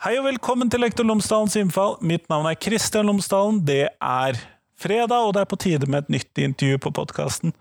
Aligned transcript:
Hei 0.00 0.14
og 0.16 0.24
velkommen 0.24 0.70
til 0.72 0.80
Lektor 0.80 1.04
Lomsdalens 1.04 1.58
innfall. 1.60 1.98
Mitt 2.00 2.22
navn 2.32 2.46
er 2.48 2.56
Kristian 2.56 3.04
Lomsdalen. 3.04 3.58
Det 3.68 3.82
er 3.92 4.38
fredag, 4.80 5.26
og 5.26 5.34
det 5.36 5.42
er 5.42 5.50
på 5.50 5.58
tide 5.60 5.88
med 5.92 6.06
et 6.06 6.14
nytt 6.14 6.40
intervju 6.40 6.78
på 6.80 6.92
podkasten. 6.96 7.52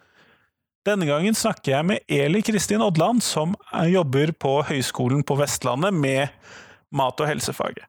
Denne 0.88 1.10
gangen 1.10 1.36
snakker 1.36 1.74
jeg 1.74 1.88
med 1.90 2.08
Eli 2.08 2.40
Kristin 2.48 2.80
Odland, 2.86 3.20
som 3.28 3.58
jobber 3.92 4.32
på 4.40 4.54
Høgskolen 4.70 5.20
på 5.28 5.36
Vestlandet 5.36 5.92
med 5.92 6.32
mat- 6.96 7.20
og 7.20 7.28
helsefaget. 7.28 7.84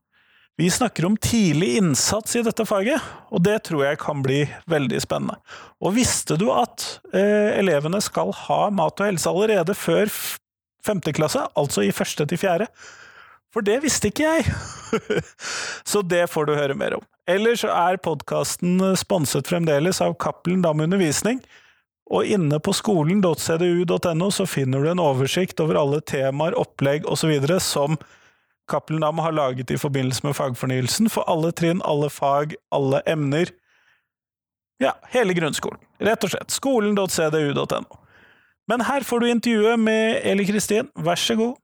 Vi 0.58 0.67
snakker 0.67 1.07
om 1.07 1.14
tidlig 1.14 1.76
innsats 1.79 2.35
i 2.35 2.43
dette 2.43 2.67
faget, 2.67 2.98
og 3.30 3.46
det 3.46 3.61
tror 3.71 3.86
jeg 3.86 4.03
kan 4.03 4.18
bli 4.26 4.43
veldig 4.67 5.04
spennende. 5.07 5.39
Og 5.79 5.94
visste 5.94 6.35
du 6.35 6.48
at 6.50 6.96
eh, 7.14 7.54
elevene 7.62 8.03
skal 8.03 8.35
ha 8.48 8.64
mat 8.75 8.98
og 8.98 9.12
helse 9.12 9.30
allerede 9.30 9.79
før 9.79 10.11
femte 10.82 11.14
klasse, 11.14 11.46
altså 11.54 11.86
i 11.86 11.94
første 11.94 12.26
til 12.26 12.48
fjerde? 12.48 12.67
For 13.50 13.67
det 13.67 13.81
visste 13.82 14.11
ikke 14.11 14.29
jeg! 14.29 14.53
så 15.91 16.03
det 16.07 16.27
får 16.31 16.46
du 16.46 16.54
høre 16.54 16.77
mer 16.79 16.99
om. 16.99 17.07
Ellers 17.31 17.64
er 17.67 17.99
podkasten 18.03 18.79
sponset 18.99 19.50
fremdeles 19.50 20.00
av 20.03 20.17
Cappelen 20.22 20.63
Dam 20.63 20.82
Undervisning. 20.82 21.43
Og 22.11 22.27
inne 22.27 22.58
på 22.58 22.75
skolen.cdu.no 22.75 24.31
så 24.35 24.46
finner 24.50 24.82
du 24.82 24.91
en 24.91 25.03
oversikt 25.03 25.63
over 25.63 25.79
alle 25.79 26.00
temaer, 26.03 26.57
opplegg 26.58 27.07
osv. 27.07 27.31
som 27.63 27.99
Cappelen 28.71 29.03
Dam 29.03 29.18
har 29.22 29.35
laget 29.35 29.71
i 29.71 29.79
forbindelse 29.79 30.27
med 30.27 30.36
fagfornyelsen 30.39 31.11
for 31.11 31.27
alle 31.30 31.53
trinn, 31.55 31.82
alle 31.86 32.11
fag, 32.11 32.56
alle 32.75 33.03
emner. 33.06 33.50
Ja, 34.83 34.94
hele 35.12 35.34
grunnskolen. 35.36 35.83
Rett 36.00 36.25
og 36.25 36.33
slett. 36.33 36.55
Skolen.cdu.no. 36.55 37.98
Men 38.70 38.86
her 38.86 39.06
får 39.06 39.20
du 39.20 39.30
intervjuet 39.30 39.83
med 39.83 40.22
Eli 40.27 40.46
Kristin. 40.48 40.91
Vær 40.94 41.19
så 41.19 41.36
god. 41.39 41.58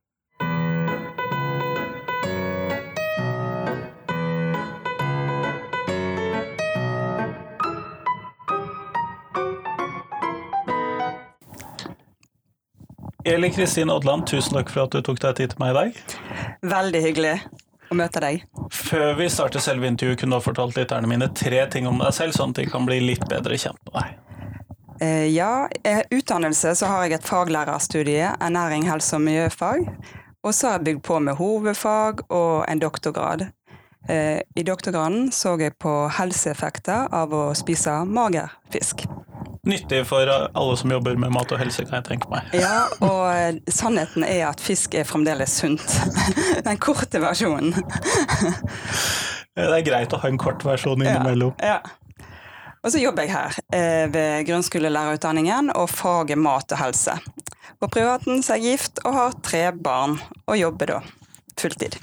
Eli 13.27 13.51
Kristin 13.51 13.91
Odland, 13.91 14.27
tusen 14.27 14.55
takk 14.55 14.69
for 14.71 14.87
at 14.87 14.93
du 14.95 15.01
tok 15.03 15.17
deg 15.19 15.33
tid 15.35 15.51
til 15.51 15.59
meg 15.59 15.73
i 15.73 15.75
dag. 15.75 15.97
Veldig 16.71 17.01
hyggelig 17.03 17.33
å 17.91 17.97
møte 17.99 18.21
deg. 18.23 18.45
Før 18.71 19.17
vi 19.19 19.27
starter 19.35 19.65
selve 19.65 19.89
intervjuet, 19.91 20.21
kunne 20.21 20.37
du 20.37 20.39
ha 20.39 20.45
fortalt 20.45 20.79
lytterne 20.79 21.11
mine 21.11 21.27
tre 21.35 21.65
ting 21.73 21.89
om 21.91 21.99
deg 22.05 22.15
selv, 22.15 22.37
sånn 22.37 22.55
at 22.55 22.61
de 22.61 22.69
kan 22.71 22.87
bli 22.87 23.01
litt 23.03 23.27
bedre 23.27 23.59
kjent 23.59 23.83
med 23.89 23.99
deg. 23.99 24.15
Eh, 25.03 25.27
ja, 25.35 25.67
i 25.67 25.97
utdannelse 26.15 26.77
så 26.79 26.93
har 26.93 27.03
jeg 27.09 27.19
et 27.19 27.27
faglærerstudie, 27.27 28.31
ernæring, 28.39 28.87
helse 28.87 29.19
og 29.19 29.27
miljøfag. 29.27 29.91
Og 30.47 30.55
så 30.55 30.71
har 30.71 30.79
jeg 30.79 30.87
bygd 30.93 31.05
på 31.11 31.19
med 31.27 31.41
hovedfag 31.43 32.23
og 32.31 32.63
en 32.71 32.87
doktorgrad. 32.87 33.49
Eh, 34.07 34.39
I 34.39 34.69
doktorgraden 34.71 35.33
så 35.35 35.59
jeg 35.59 35.75
på 35.83 35.99
helseeffekter 36.15 37.11
av 37.11 37.35
å 37.35 37.49
spise 37.59 38.05
mager 38.07 38.55
fisk 38.71 39.03
nyttig 39.69 40.03
for 40.09 40.31
alle 40.31 40.77
som 40.79 40.93
jobber 40.95 41.19
med 41.21 41.35
mat 41.35 41.53
og 41.53 41.61
helse, 41.61 41.85
kan 41.87 42.01
jeg 42.01 42.09
tenke 42.11 42.31
meg. 42.33 42.49
Ja, 42.57 42.87
og 43.05 43.61
sannheten 43.73 44.25
er 44.27 44.49
at 44.51 44.63
fisk 44.63 44.95
er 44.99 45.07
fremdeles 45.09 45.59
sunt. 45.61 45.85
Den 46.67 46.81
korte 46.83 47.23
versjonen. 47.23 47.75
Det 49.57 49.71
er 49.73 49.87
greit 49.87 50.13
å 50.13 50.21
ha 50.21 50.29
en 50.29 50.37
kort 50.41 50.65
versjon 50.67 51.01
innimellom. 51.01 51.55
Ja, 51.65 51.79
ja. 51.79 52.27
Og 52.85 52.93
så 52.93 53.01
jobber 53.01 53.25
jeg 53.25 53.33
her 53.35 53.55
eh, 53.75 54.05
ved 54.13 54.45
grunnskolelærerutdanningen 54.47 55.73
og 55.75 55.89
faget 55.91 56.39
mat 56.39 56.71
og 56.71 56.79
helse. 56.79 57.17
På 57.81 57.89
privaten 57.91 58.45
så 58.45 58.55
er 58.55 58.61
jeg 58.63 58.77
gift 58.77 59.01
og 59.03 59.17
har 59.17 59.41
tre 59.43 59.63
barn, 59.75 60.21
og 60.47 60.61
jobber 60.61 60.93
da 60.93 61.01
fulltid. 61.59 61.97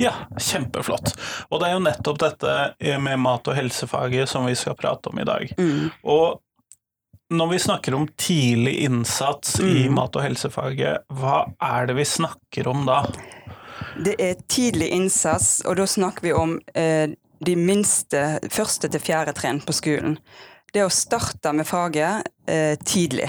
Ja, 0.00 0.14
kjempeflott. 0.40 1.12
Og 1.50 1.60
det 1.60 1.68
er 1.68 1.76
jo 1.76 1.82
nettopp 1.84 2.22
dette 2.22 2.54
med 3.02 3.20
mat- 3.20 3.50
og 3.50 3.58
helsefaget 3.58 4.30
som 4.30 4.46
vi 4.48 4.56
skal 4.56 4.78
prate 4.78 5.12
om 5.12 5.20
i 5.20 5.26
dag. 5.28 5.52
Mm. 5.58 5.90
Og 6.02 6.40
når 7.32 7.48
vi 7.52 7.58
snakker 7.58 7.94
om 7.96 8.08
tidlig 8.16 8.74
innsats 8.86 9.60
mm. 9.60 9.70
i 9.76 9.88
mat- 9.88 10.16
og 10.16 10.24
helsefaget, 10.24 11.06
hva 11.16 11.44
er 11.62 11.88
det 11.88 11.96
vi 11.98 12.06
snakker 12.08 12.68
om 12.70 12.84
da? 12.88 13.02
Det 13.96 14.14
er 14.20 14.40
tidlig 14.48 14.88
innsats, 14.94 15.60
og 15.66 15.76
da 15.80 15.86
snakker 15.88 16.26
vi 16.26 16.32
om 16.36 16.56
eh, 16.74 17.12
de 17.44 17.56
minste 17.58 18.22
første 18.52 18.88
til 18.92 19.02
fjerde 19.02 19.34
trinn 19.36 19.60
på 19.64 19.74
skolen. 19.76 20.16
Det 20.72 20.84
å 20.84 20.92
starte 20.92 21.52
med 21.56 21.68
faget 21.68 22.28
eh, 22.48 22.78
tidlig, 22.84 23.28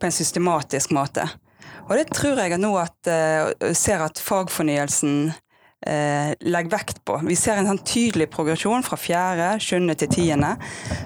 på 0.00 0.08
en 0.08 0.14
systematisk 0.14 0.94
måte. 0.96 1.28
Og 1.88 1.96
det 1.98 2.08
tror 2.14 2.38
jeg 2.38 2.58
nå 2.62 2.72
at 2.80 3.10
eh, 3.10 3.74
ser 3.76 4.06
at 4.06 4.22
fagfornyelsen 4.22 5.30
eh, 5.86 6.32
legger 6.40 6.74
vekt 6.74 7.04
på. 7.04 7.18
Vi 7.26 7.36
ser 7.38 7.60
en 7.60 7.70
sånn 7.70 7.82
tydelig 7.86 8.30
progresjon 8.32 8.84
fra 8.86 8.98
fjerde, 9.00 9.52
sjuende 9.62 9.96
til 9.98 10.10
tiende. 10.12 10.54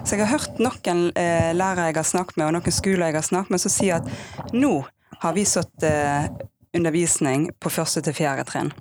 Så 0.03 0.15
jeg 0.15 0.25
har 0.25 0.33
hørt 0.35 0.59
noen 0.61 1.07
eh, 1.19 1.51
lærere 1.55 1.91
jeg 1.91 1.99
har 1.99 2.09
snakket 2.11 2.39
med, 2.39 2.47
og 2.49 2.57
noen 2.57 2.75
skoler 2.75 3.09
jeg 3.09 3.19
har 3.19 3.29
snakket 3.29 3.55
med, 3.55 3.63
som 3.63 3.75
sier 3.75 4.01
at 4.01 4.53
nå 4.55 4.73
har 5.21 5.37
vi 5.37 5.45
satt 5.47 5.87
eh, 5.87 6.27
undervisning 6.75 7.49
på 7.59 7.71
første 7.71 8.03
til 8.05 8.17
fjerde 8.17 8.47
trinn. 8.49 8.73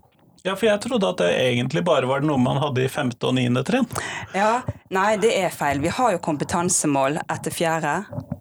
Ja, 0.46 0.52
for 0.56 0.66
jeg 0.68 0.80
trodde 0.84 1.08
at 1.08 1.20
det 1.22 1.30
egentlig 1.40 1.80
bare 1.88 2.04
var 2.04 2.20
noe 2.20 2.36
man 2.36 2.58
hadde 2.60 2.82
i 2.84 2.88
femte 2.92 3.30
og 3.30 3.32
niende 3.38 3.62
trinn. 3.64 3.86
Ja, 4.36 4.58
nei, 4.92 5.14
det 5.16 5.30
er 5.40 5.48
feil. 5.48 5.80
Vi 5.80 5.88
har 5.88 6.12
jo 6.12 6.20
kompetansemål 6.20 7.16
etter 7.32 7.54
fjerde, 7.54 7.94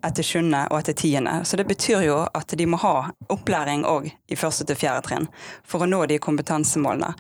etter 0.04 0.28
sjuende 0.28 0.66
og 0.68 0.82
etter 0.82 0.98
tiende. 1.00 1.38
Så 1.48 1.56
det 1.56 1.64
betyr 1.70 2.04
jo 2.04 2.18
at 2.28 2.52
de 2.60 2.68
må 2.68 2.82
ha 2.84 3.06
opplæring 3.32 3.88
òg 3.88 4.12
i 4.12 4.36
første 4.36 4.68
til 4.68 4.82
fjerde 4.84 5.08
trinn 5.08 5.30
for 5.64 5.88
å 5.88 5.88
nå 5.88 6.02
de 6.12 6.20
kompetansemålene. 6.28 7.14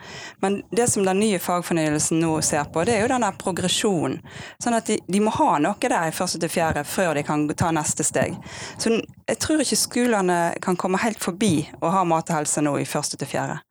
Men 0.43 0.59
det 0.75 0.91
som 0.91 1.07
den 1.07 1.23
nye 1.23 1.39
fagfornyelsen 1.39 2.19
nå 2.19 2.35
ser 2.43 2.67
på, 2.67 2.83
det 2.83 2.97
er 2.97 3.05
jo 3.05 3.13
den 3.15 3.23
der 3.23 3.39
progresjonen. 3.39 4.19
Sånn 4.59 4.75
at 4.75 4.91
de, 4.91 4.99
de, 5.07 5.23
må 5.23 5.31
ha 5.39 5.61
noe 5.63 5.79
der 5.79 6.11
i 6.11 6.17
første 6.19 6.43
til 6.43 6.51
fjerde 6.59 6.83
før 6.83 7.15
de 7.15 7.23
kan 7.23 7.47
ta 7.55 7.71
neste 7.71 8.03
steg. 8.03 8.35
Så 8.75 8.97
jeg 8.99 9.39
tror 9.39 9.63
ikke 9.63 9.85
skolene 9.87 10.41
kan 10.59 10.75
komme 10.75 10.99
helt 11.07 11.23
forbi 11.23 11.69
å 11.79 11.95
ha 12.01 12.03
mat 12.03 12.35
og 12.35 12.41
helse 12.41 12.67
nå 12.67 12.81
i 12.83 12.89
første 12.97 13.15
til 13.15 13.31
fjerde. 13.37 13.63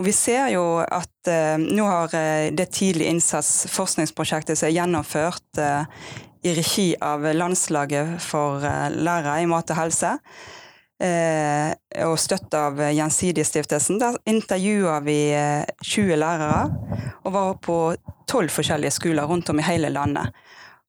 Og 0.00 0.06
vi 0.06 0.14
ser 0.16 0.46
jo 0.54 0.80
at 0.80 1.28
eh, 1.28 1.60
nå 1.60 1.84
har 1.84 2.14
uh, 2.16 2.48
det 2.56 2.70
tidlig 2.72 3.10
innsats-forskningsprosjektet 3.10 4.56
som 4.56 4.70
er 4.70 4.78
gjennomført 4.78 5.60
eh, 5.60 6.06
i 6.40 6.54
regi 6.56 6.86
av 7.04 7.26
Landslaget 7.36 8.14
for 8.24 8.64
lærere 8.64 9.42
i 9.42 9.48
mat 9.50 9.68
og 9.74 9.76
helse, 9.76 10.14
og 12.00 12.14
støtt 12.20 12.54
av 12.56 12.78
Gjensidigestiftelsen. 12.80 13.98
Der 14.00 14.16
intervjua 14.28 14.94
vi 15.04 15.18
20 15.84 16.16
lærere, 16.16 16.62
og 17.28 17.34
var 17.34 17.52
på 17.60 17.76
tolv 18.28 18.52
forskjellige 18.54 18.94
skoler 18.96 19.28
rundt 19.28 19.52
om 19.52 19.60
i 19.60 19.66
hele 19.68 19.92
landet. 19.92 20.32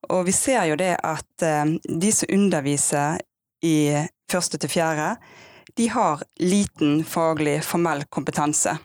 Og 0.07 0.23
vi 0.29 0.35
ser 0.35 0.69
jo 0.71 0.79
det 0.79 0.93
at 1.03 1.47
de 1.83 2.13
som 2.15 2.31
underviser 2.31 3.19
i 3.67 3.75
første 4.31 4.59
til 4.59 4.71
fjerde, 4.71 5.09
de 5.75 5.89
har 5.91 6.23
liten 6.39 7.03
faglig 7.03 7.59
formell 7.67 8.07
kompetanse. 8.07 8.77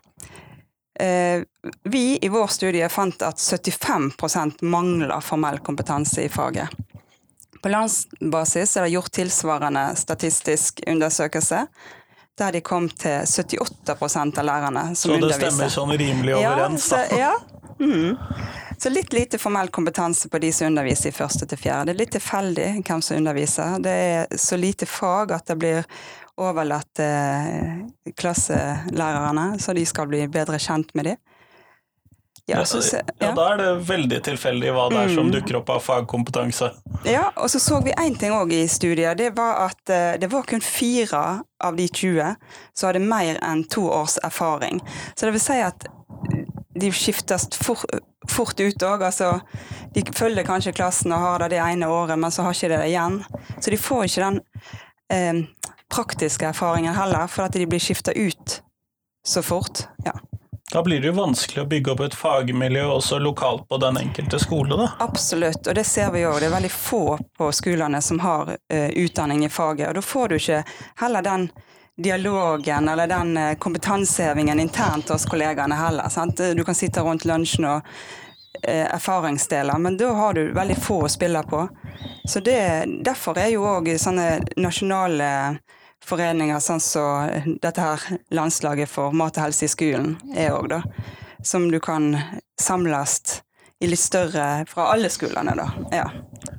Eh, 1.00 1.42
vi 1.84 2.18
i 2.22 2.28
vår 2.28 2.46
studie 2.46 2.88
fant 2.88 3.22
at 3.22 3.36
75% 3.36 4.62
mangler 4.62 5.20
formell 5.20 5.58
kompetanse 5.58 6.24
i 6.24 6.28
faget. 6.28 6.68
På 7.62 7.68
landsbasis 7.68 8.76
er 8.76 8.86
det 8.86 8.94
gjort 8.94 9.12
tilsvarende 9.12 9.90
statistisk 9.96 10.80
undersøkelse, 10.86 11.66
der 12.38 12.52
de 12.52 12.60
kom 12.60 12.88
til 12.88 13.24
78% 13.26 14.38
av 14.38 14.44
lærerne 14.44 14.84
som 14.94 15.16
underviser. 15.16 15.40
Så 15.40 15.44
det 15.44 15.52
stemmer 15.52 15.72
sånn 15.74 15.94
rimelig 15.98 16.36
overens, 16.36 16.88
da? 16.92 17.02
Ja. 17.10 17.32
Så, 17.36 17.52
ja. 17.52 17.56
Mm. 17.80 18.16
så 18.78 18.88
litt 18.88 19.12
lite 19.12 19.38
formell 19.38 19.68
kompetanse 19.68 20.28
på 20.32 20.38
de 20.40 20.52
som 20.52 20.70
underviser 20.70 21.10
i 21.10 21.16
første 21.16 21.48
til 21.48 21.60
fjerde. 21.60 21.90
Det 21.90 21.96
er 21.96 22.00
litt 22.04 22.14
tilfeldig 22.16 22.68
hvem 22.86 23.02
som 23.04 23.18
underviser. 23.20 23.80
Det 23.84 23.96
er 24.04 24.38
så 24.40 24.56
lite 24.56 24.88
fag 24.88 25.34
at 25.36 25.50
det 25.52 25.58
blir 25.60 25.90
overlatt 26.36 26.90
til 26.98 28.12
klasselærerne, 28.16 29.56
så 29.62 29.74
de 29.76 29.86
skal 29.88 30.10
bli 30.10 30.26
bedre 30.28 30.60
kjent 30.60 30.92
med 30.94 31.12
dem. 31.12 31.22
Ja, 32.48 32.64
så, 32.64 32.96
ja. 32.96 33.02
ja, 33.18 33.32
da 33.34 33.44
er 33.52 33.56
det 33.58 33.70
veldig 33.88 34.20
tilfeldig 34.22 34.70
hva 34.70 34.84
det 34.92 35.00
er 35.00 35.08
som 35.10 35.26
mm. 35.26 35.32
dukker 35.34 35.56
opp 35.58 35.70
av 35.74 35.80
fagkompetanse. 35.82 36.68
Ja, 37.02 37.32
og 37.34 37.50
så 37.50 37.58
så 37.58 37.80
vi 37.82 37.94
én 37.98 38.14
ting 38.14 38.30
òg 38.30 38.52
i 38.54 38.68
studiet. 38.70 39.18
Det 39.18 39.32
var 39.34 39.64
at 39.64 39.90
eh, 39.90 40.12
det 40.22 40.30
var 40.30 40.46
kun 40.46 40.62
fire 40.62 41.22
av 41.42 41.78
de 41.78 41.88
20 41.90 42.36
som 42.70 42.86
hadde 42.86 43.02
mer 43.02 43.40
enn 43.42 43.64
to 43.66 43.88
års 43.90 44.14
erfaring. 44.22 44.78
Så 45.16 45.26
det 45.26 45.34
vil 45.34 45.42
si 45.42 45.58
at 45.58 45.88
de 46.78 46.92
skiftes 46.94 47.48
for, 47.58 47.82
fort 48.30 48.62
ut 48.62 48.86
òg. 48.92 49.02
Altså, 49.10 49.40
de 49.98 50.06
følger 50.14 50.46
kanskje 50.46 50.76
klassen 50.76 51.16
og 51.16 51.24
har 51.26 51.42
det 51.42 51.56
det 51.56 51.62
ene 51.66 51.90
året, 51.90 52.14
men 52.14 52.30
så 52.30 52.46
har 52.46 52.54
ikke 52.54 52.70
det 52.76 52.82
det 52.84 52.92
igjen. 52.92 53.22
Så 53.58 53.74
de 53.74 53.80
får 53.88 54.06
ikke 54.06 54.28
den 54.28 54.40
eh, 55.10 55.42
praktiske 55.92 56.48
erfaringer 56.48 56.96
heller, 56.96 57.26
for 57.26 57.46
at 57.46 57.52
de 57.52 57.66
blir 57.66 57.82
skifta 57.82 58.12
ut 58.12 58.60
så 59.26 59.42
fort. 59.42 59.88
Ja. 60.04 60.14
Da 60.72 60.82
blir 60.82 61.00
det 61.00 61.06
jo 61.06 61.12
vanskelig 61.12 61.62
å 61.62 61.68
bygge 61.70 61.92
opp 61.92 62.00
et 62.02 62.14
fagmiljø 62.18 62.88
også 62.96 63.20
lokalt 63.22 63.68
på 63.70 63.78
den 63.78 64.00
enkelte 64.00 64.40
skole, 64.42 64.74
da? 64.74 64.88
Absolutt, 65.04 65.62
og 65.62 65.78
det 65.78 65.84
ser 65.86 66.10
vi 66.14 66.24
òg. 66.26 66.40
Det 66.42 66.48
er 66.48 66.56
veldig 66.56 66.72
få 66.74 67.04
på 67.38 67.50
skolene 67.54 68.00
som 68.02 68.18
har 68.24 68.50
uh, 68.50 68.88
utdanning 68.98 69.44
i 69.46 69.50
faget. 69.52 69.88
Og 69.88 70.00
da 70.00 70.02
får 70.02 70.28
du 70.28 70.36
ikke 70.40 70.64
heller 71.02 71.26
den 71.26 71.48
dialogen 71.96 72.90
eller 72.92 73.08
den 73.08 73.36
eh, 73.40 73.54
kompetansehevingen 73.56 74.60
internt 74.60 75.08
hos 75.08 75.24
kollegaene 75.24 75.78
heller. 75.80 76.10
Sant? 76.12 76.42
Du 76.52 76.64
kan 76.64 76.76
sitte 76.76 77.00
rundt 77.00 77.24
lunsjen 77.24 77.64
og 77.70 77.86
erfaringsdeler, 78.62 79.78
men 79.78 79.96
da 79.96 80.12
har 80.16 80.34
du 80.34 80.52
veldig 80.54 80.76
få 80.82 81.02
å 81.04 81.10
spille 81.12 81.42
på. 81.42 81.66
Så 82.28 82.40
det, 82.40 82.60
Derfor 83.06 83.38
er 83.38 83.52
jo 83.54 83.66
òg 83.68 83.90
sånne 84.00 84.40
nasjonale 84.56 85.30
foreninger, 86.06 86.58
sånn 86.60 86.80
som 86.80 86.92
så 86.92 87.54
dette 87.62 87.82
her 87.82 88.02
landslaget 88.34 88.90
for 88.90 89.14
mat 89.16 89.38
og 89.38 89.48
helse 89.48 89.66
i 89.66 89.72
skolen 89.72 90.16
er 90.36 90.54
òg, 90.54 90.70
da. 90.70 90.82
Som 91.42 91.70
du 91.70 91.80
kan 91.80 92.14
samles 92.60 93.42
i 93.80 93.90
litt 93.90 94.00
større 94.00 94.64
fra 94.70 94.90
alle 94.94 95.10
skolene, 95.12 95.54
da. 95.58 95.68
Ja. 95.92 96.06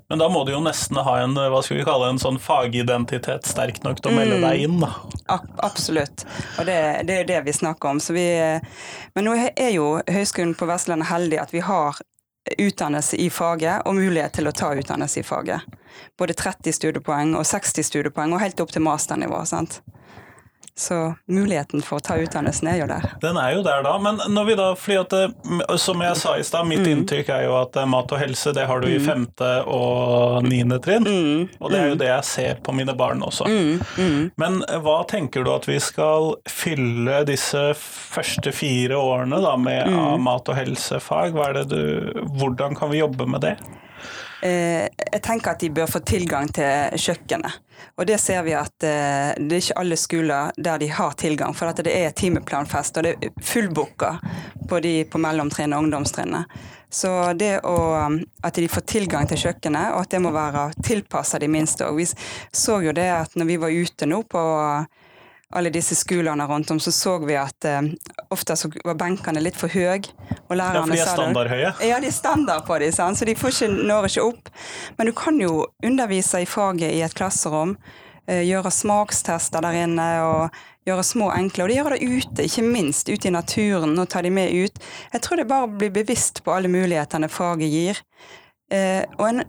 Men 0.10 0.22
da 0.22 0.30
må 0.32 0.44
du 0.48 0.54
jo 0.54 0.60
nesten 0.64 1.00
ha 1.04 1.14
en 1.20 1.36
hva 1.36 1.60
skal 1.64 1.82
vi 1.82 1.86
kalle 1.88 2.08
en 2.14 2.20
sånn 2.22 2.38
fagidentitet 2.40 3.48
sterk 3.48 3.82
nok 3.84 4.00
til 4.00 4.14
å 4.14 4.16
melde 4.16 4.38
deg 4.40 4.64
inn, 4.64 4.78
da. 4.80 4.94
absolutt, 5.68 6.24
og 6.56 6.70
det, 6.70 6.78
det 7.10 7.22
er 7.22 7.28
det 7.28 7.42
vi 7.50 7.56
snakker 7.58 7.92
om. 7.92 8.00
Vi, 8.16 8.28
men 9.18 9.28
nå 9.28 9.36
er 9.52 9.74
jo 9.76 9.98
Høgskolen 10.08 10.56
på 10.56 10.70
Vestlandet 10.70 11.12
heldig 11.12 11.42
at 11.44 11.52
vi 11.56 11.66
har 11.68 12.00
utdannelse 12.58 13.20
i 13.20 13.30
faget 13.30 13.84
og 13.86 13.96
mulighet 13.96 14.38
til 14.38 14.48
å 14.48 14.56
ta 14.56 14.72
utdannelse 14.76 15.20
i 15.20 15.28
faget. 15.28 15.68
Både 16.18 16.36
30 16.38 16.76
studiepoeng 16.76 17.36
og 17.36 17.46
60 17.48 17.84
studiepoeng, 17.84 18.34
og 18.34 18.42
helt 18.44 18.64
opp 18.64 18.72
til 18.72 18.86
masternivå. 18.86 19.44
sant? 19.46 19.82
Så 20.78 21.16
muligheten 21.26 21.82
for 21.82 21.98
å 21.98 22.04
ta 22.06 22.20
utdannelsen 22.22 22.68
er 22.70 22.76
jo 22.84 22.88
der. 22.90 23.06
Den 23.22 23.38
er 23.42 23.56
jo 23.56 23.64
der 23.66 23.82
da, 23.82 23.96
men 23.98 24.20
når 24.30 24.46
vi 24.46 24.58
da, 24.60 24.68
fordi 24.78 24.98
at 25.02 25.80
som 25.82 26.04
jeg 26.06 26.20
sa 26.20 26.36
i 26.38 26.44
stad, 26.46 26.68
mitt 26.70 26.84
mm. 26.84 26.90
inntrykk 26.92 27.32
er 27.34 27.48
jo 27.48 27.56
at 27.58 27.80
eh, 27.82 27.88
mat 27.90 28.14
og 28.14 28.22
helse 28.22 28.54
det 28.54 28.68
har 28.70 28.84
du 28.84 28.88
i 28.92 29.00
mm. 29.00 29.08
femte 29.08 29.50
og 29.74 30.46
niende 30.46 30.78
trinn. 30.84 31.08
Mm. 31.08 31.48
Og 31.58 31.74
det 31.74 31.80
er 31.80 31.90
jo 31.90 31.96
mm. 31.96 32.02
det 32.04 32.12
jeg 32.12 32.28
ser 32.30 32.62
på 32.62 32.76
mine 32.78 32.94
barn 32.98 33.26
også. 33.26 33.50
Mm. 33.50 33.82
Mm. 33.98 34.22
Men 34.38 34.60
eh, 34.68 34.78
hva 34.86 35.00
tenker 35.10 35.48
du 35.48 35.52
at 35.56 35.66
vi 35.66 35.80
skal 35.82 36.36
fylle 36.46 37.24
disse 37.26 37.64
første 37.80 38.54
fire 38.54 39.02
årene 39.02 39.42
da 39.42 39.58
med 39.58 39.90
av 39.98 40.22
mat- 40.22 40.54
og 40.54 40.62
helsefag? 40.62 41.42
Du, 41.74 41.82
hvordan 42.38 42.78
kan 42.78 42.94
vi 42.94 43.02
jobbe 43.02 43.26
med 43.26 43.48
det? 43.50 43.58
Eh, 44.42 44.86
jeg 44.86 45.22
tenker 45.26 45.56
at 45.56 45.64
de 45.64 45.70
bør 45.74 45.90
få 45.90 46.02
tilgang 46.06 46.50
til 46.54 46.94
kjøkkenet. 47.02 47.64
Og 47.98 48.06
det 48.10 48.20
ser 48.22 48.44
vi 48.46 48.54
at 48.58 48.86
eh, 48.86 49.34
det 49.38 49.58
er 49.58 49.64
ikke 49.64 49.80
alle 49.82 49.98
skoler 49.98 50.52
der 50.58 50.82
de 50.82 50.90
har 50.94 51.18
tilgang, 51.18 51.56
for 51.58 51.72
at 51.72 51.82
det 51.86 51.94
er 51.94 52.14
timeplanfest, 52.18 52.98
og 52.98 53.08
det 53.08 53.16
er 53.18 53.34
fullbooka 53.42 54.18
på 54.70 54.82
de 54.84 54.94
på 55.10 55.22
mellomtrinnet 55.22 55.78
og 55.78 55.88
ungdomstrinnet. 55.88 56.60
Så 56.90 57.12
det 57.36 57.58
å, 57.68 57.78
at 58.48 58.56
de 58.56 58.70
får 58.72 58.86
tilgang 58.88 59.28
til 59.28 59.42
kjøkkenet, 59.42 59.92
og 59.96 60.06
at 60.06 60.14
det 60.14 60.22
må 60.24 60.32
være 60.32 60.70
tilpassa 60.86 61.42
de 61.42 61.50
minste 61.52 61.88
òg. 61.88 61.98
Vi 62.00 62.06
så 62.56 62.80
jo 62.86 62.94
det 62.96 63.10
at 63.12 63.36
når 63.36 63.50
vi 63.50 63.60
var 63.60 63.74
ute 63.74 64.08
nå 64.08 64.22
på 64.30 64.44
alle 65.56 65.70
disse 65.72 65.96
skolene 65.96 66.44
rundt 66.48 66.72
om, 66.72 66.80
så 66.80 66.92
så 66.92 67.18
vi 67.24 67.38
at 67.40 67.66
eh, 67.66 67.82
ofte 68.34 68.56
så 68.60 68.70
var 68.84 68.98
benkene 69.00 69.40
litt 69.44 69.56
for 69.56 69.72
høye. 69.72 70.02
Og 70.48 70.58
lærerne 70.60 70.82
ja, 70.82 70.82
for 70.84 70.96
de 70.96 71.04
er 71.04 71.14
standardhøye? 71.14 71.72
Ja, 71.88 72.00
de 72.04 72.10
er 72.10 72.16
standard 72.16 72.66
på 72.68 72.80
dem, 72.84 72.92
så 72.92 73.26
de 73.26 73.36
ikke, 73.36 73.70
når 73.72 74.10
ikke 74.10 74.26
opp. 74.28 74.52
Men 74.98 75.10
du 75.10 75.16
kan 75.16 75.40
jo 75.40 75.64
undervise 75.86 76.44
i 76.44 76.50
faget 76.50 76.92
i 76.92 77.04
et 77.06 77.16
klasserom, 77.16 77.78
eh, 78.28 78.44
gjøre 78.48 78.72
smakstester 78.74 79.64
der 79.64 79.84
inne 79.86 80.08
og 80.26 80.60
gjøre 80.88 81.04
små, 81.04 81.32
enkle. 81.36 81.64
Og 81.64 81.72
de 81.72 81.80
gjør 81.80 81.96
det 81.96 82.04
ute, 82.04 82.48
ikke 82.48 82.66
minst 82.68 83.10
ute 83.12 83.30
i 83.30 83.36
naturen, 83.36 83.96
og 84.00 84.10
tar 84.12 84.28
de 84.28 84.34
med 84.34 84.52
ut. 84.52 84.84
Jeg 85.14 85.24
tror 85.24 85.40
det 85.40 85.48
bare 85.48 85.72
blir 85.72 85.96
bevisst 85.96 86.44
på 86.44 86.56
alle 86.56 86.72
mulighetene 86.72 87.32
faget 87.32 87.72
gir. 87.72 88.04
Eh, 88.72 89.04
og 89.16 89.30
en, 89.30 89.46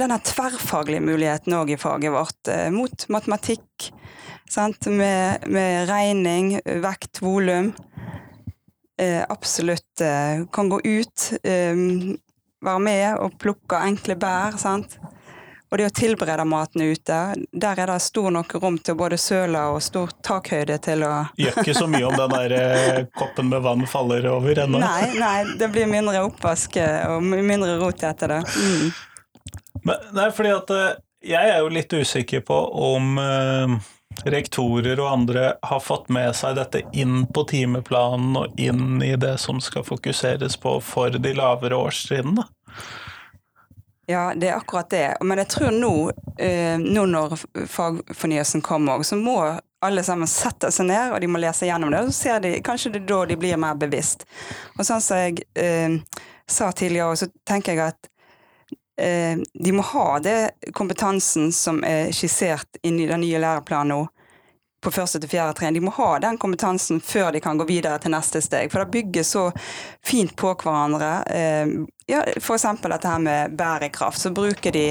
denne 0.00 0.18
tverrfaglige 0.24 1.04
muligheten 1.04 1.56
òg 1.58 1.74
i 1.74 1.80
faget 1.80 2.14
vårt, 2.14 2.50
mot 2.74 3.08
matematikk, 3.12 3.90
med, 4.86 5.44
med, 5.46 5.88
regning, 5.90 6.60
vekt, 6.82 7.22
volum. 7.22 7.74
Eh, 8.98 9.22
absolutt 9.28 10.00
eh, 10.00 10.46
kan 10.52 10.68
gå 10.68 10.80
ut, 10.84 11.32
eh, 11.44 11.76
være 12.64 12.80
med 12.82 13.18
og 13.18 13.36
plukke 13.38 13.78
enkle 13.86 14.16
bær. 14.16 14.56
sant? 14.58 14.98
Og 15.68 15.76
det 15.76 15.84
å 15.84 15.92
tilberede 15.92 16.46
maten 16.48 16.80
ute, 16.80 17.16
der 17.52 17.80
er 17.82 17.90
det 17.90 17.98
stor 18.00 18.30
nok 18.32 18.54
rom 18.62 18.78
til 18.80 18.96
både 18.96 19.18
søla 19.20 19.66
og 19.74 19.82
stor 19.84 20.14
takhøyde 20.24 20.78
til 20.80 21.04
å 21.04 21.12
Gjør 21.36 21.58
ikke 21.60 21.74
så 21.76 21.88
mye 21.92 22.06
om 22.08 22.16
den 22.16 22.32
der 22.32 22.54
eh, 22.56 23.00
koppen 23.12 23.50
med 23.52 23.60
vann 23.66 23.84
faller 23.86 24.24
over 24.32 24.62
ennå? 24.64 24.80
Nei, 24.80 25.10
nei, 25.20 25.58
det 25.60 25.68
blir 25.74 25.90
mindre 25.90 26.24
oppvask 26.24 26.80
eh, 26.80 27.04
og 27.12 27.20
mindre 27.22 27.76
rot 27.82 28.00
etter 28.08 28.38
det. 28.38 28.40
Mm. 28.48 28.96
Men, 29.82 30.08
nei, 30.16 30.30
fordi 30.34 30.54
at 30.56 30.72
eh, 30.74 30.98
jeg 31.34 31.52
er 31.52 31.62
jo 31.62 31.70
litt 31.72 31.92
usikker 31.92 32.44
på 32.46 32.58
om 32.94 33.18
rektorer 34.24 35.00
og 35.00 35.10
andre 35.10 35.52
har 35.62 35.80
fått 35.80 36.08
med 36.08 36.36
seg 36.36 36.56
dette 36.58 36.82
inn 36.92 37.26
på 37.26 37.44
timeplanen 37.44 38.36
og 38.36 38.60
inn 38.60 39.02
i 39.02 39.14
det 39.16 39.36
som 39.38 39.60
skal 39.60 39.86
fokuseres 39.86 40.56
på 40.56 40.78
for 40.84 41.18
de 41.18 41.34
lavere 41.36 41.78
årstrinnene? 41.78 42.46
Ja, 44.08 44.32
det 44.34 44.48
er 44.48 44.56
akkurat 44.56 44.90
det. 44.90 45.16
Men 45.20 45.38
jeg 45.42 45.50
tror 45.52 45.74
nå, 45.74 45.94
eh, 46.40 46.78
nå 46.80 47.04
når 47.06 47.36
fagfornyelsen 47.68 48.62
kommer, 48.64 49.02
så 49.02 49.18
må 49.20 49.38
alle 49.84 50.02
sammen 50.02 50.26
sette 50.26 50.72
seg 50.74 50.88
ned 50.88 51.12
og 51.12 51.20
de 51.20 51.28
må 51.30 51.38
lese 51.38 51.68
gjennom 51.68 51.92
det. 51.92 52.00
og 52.00 52.08
Så 52.08 52.22
ser 52.22 52.40
de, 52.40 52.54
kanskje 52.64 52.94
det 52.96 53.02
er 53.04 53.10
da 53.12 53.24
de 53.28 53.36
blir 53.36 53.60
mer 53.60 53.76
bevisst. 53.78 54.24
Og 54.78 54.86
sånn 54.88 55.04
som 55.04 55.20
jeg 55.20 55.44
eh, 55.60 56.00
sa 56.48 56.72
tidligere, 56.72 57.20
så 57.20 57.28
tenker 57.46 57.76
jeg 57.76 57.92
at 57.92 58.08
Eh, 58.08 58.17
de 58.98 59.72
må 59.72 59.82
ha 59.92 60.18
det 60.18 60.72
kompetansen 60.74 61.52
som 61.54 61.84
er 61.86 62.10
skissert 62.10 62.80
inn 62.82 62.98
i 62.98 63.06
den 63.06 63.22
nye 63.22 63.38
læreplanen 63.38 63.92
nå, 63.94 64.00
på 64.80 64.90
første 64.94 65.18
til 65.22 65.30
fjerde 65.30 65.56
trinn. 65.58 65.74
De 65.74 65.82
må 65.82 65.92
ha 65.96 66.10
den 66.22 66.38
kompetansen 66.38 67.00
før 67.02 67.32
de 67.34 67.42
kan 67.42 67.58
gå 67.58 67.66
videre 67.68 67.98
til 68.02 68.14
neste 68.14 68.42
steg. 68.44 68.70
For 68.70 68.84
det 68.84 68.94
bygger 68.94 69.26
så 69.26 69.44
fint 70.06 70.36
på 70.38 70.52
hverandre. 70.54 71.10
Eh, 71.26 71.72
ja, 72.10 72.22
F.eks. 72.38 72.66
dette 72.84 73.14
her 73.14 73.22
med 73.22 73.56
bærekraft. 73.58 74.20
Så 74.22 74.34
bruker 74.34 74.74
de 74.74 74.86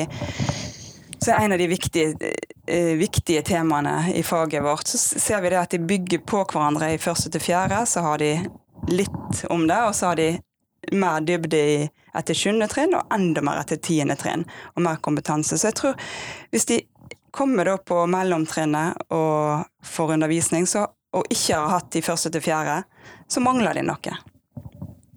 så 1.18 1.32
er 1.34 1.46
en 1.46 1.56
av 1.56 1.58
de 1.58 1.68
viktige, 1.68 2.34
eh, 2.68 2.94
viktige, 3.00 3.42
temaene 3.42 4.12
i 4.16 4.24
faget 4.24 4.64
vårt. 4.64 4.88
Så 4.88 5.20
ser 5.20 5.42
vi 5.42 5.50
det 5.50 5.60
at 5.60 5.74
de 5.74 5.80
bygger 5.80 6.20
på 6.20 6.44
hverandre 6.44 6.92
i 6.94 7.02
første 7.02 7.32
til 7.34 7.42
fjerde. 7.42 7.86
Så 7.90 8.04
har 8.06 8.22
de 8.22 8.36
litt 8.92 9.46
om 9.50 9.66
det, 9.68 9.80
og 9.88 9.96
så 9.96 10.12
har 10.12 10.20
de 10.20 10.30
mer 10.92 11.22
dybde 11.22 11.58
i 11.58 11.80
etter 12.18 12.38
sjuende 12.38 12.68
trinn, 12.72 12.96
og 12.98 13.14
enda 13.14 13.44
mer 13.46 13.62
etter 13.62 13.80
tiende 13.84 14.18
trinn, 14.20 14.46
og 14.76 14.84
mer 14.86 15.02
kompetanse. 15.04 15.58
Så 15.58 15.70
jeg 15.70 15.78
tror 15.80 16.08
hvis 16.54 16.68
de 16.70 16.82
kommer 17.32 17.68
da 17.68 17.78
på 17.78 18.06
mellomtrinnet 18.10 19.12
og 19.14 19.68
får 19.86 20.16
undervisning, 20.18 20.68
så, 20.68 20.88
og 21.14 21.28
ikke 21.30 21.60
har 21.60 21.76
hatt 21.76 21.92
de 21.94 22.02
første 22.06 22.32
til 22.34 22.44
fjerde, 22.44 22.82
så 23.30 23.44
mangler 23.44 23.78
de 23.78 23.86
noe. 23.86 24.18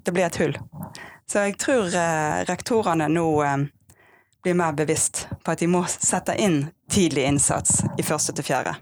Det 0.05 0.13
blir 0.13 0.27
et 0.27 0.41
hull. 0.43 0.57
Så 1.31 1.47
jeg 1.47 1.57
tror 1.63 1.95
eh, 1.95 2.41
rektorene 2.49 3.07
nå 3.13 3.27
eh, 3.47 3.67
blir 4.43 4.57
mer 4.59 4.77
bevisst 4.77 5.27
på 5.45 5.53
at 5.53 5.63
de 5.63 5.69
må 5.71 5.85
sette 5.89 6.35
inn 6.41 6.65
tidlig 6.91 7.29
innsats 7.29 7.85
i 7.99 8.05
første 8.05 8.35
til 8.37 8.49
fjerde. 8.51 8.75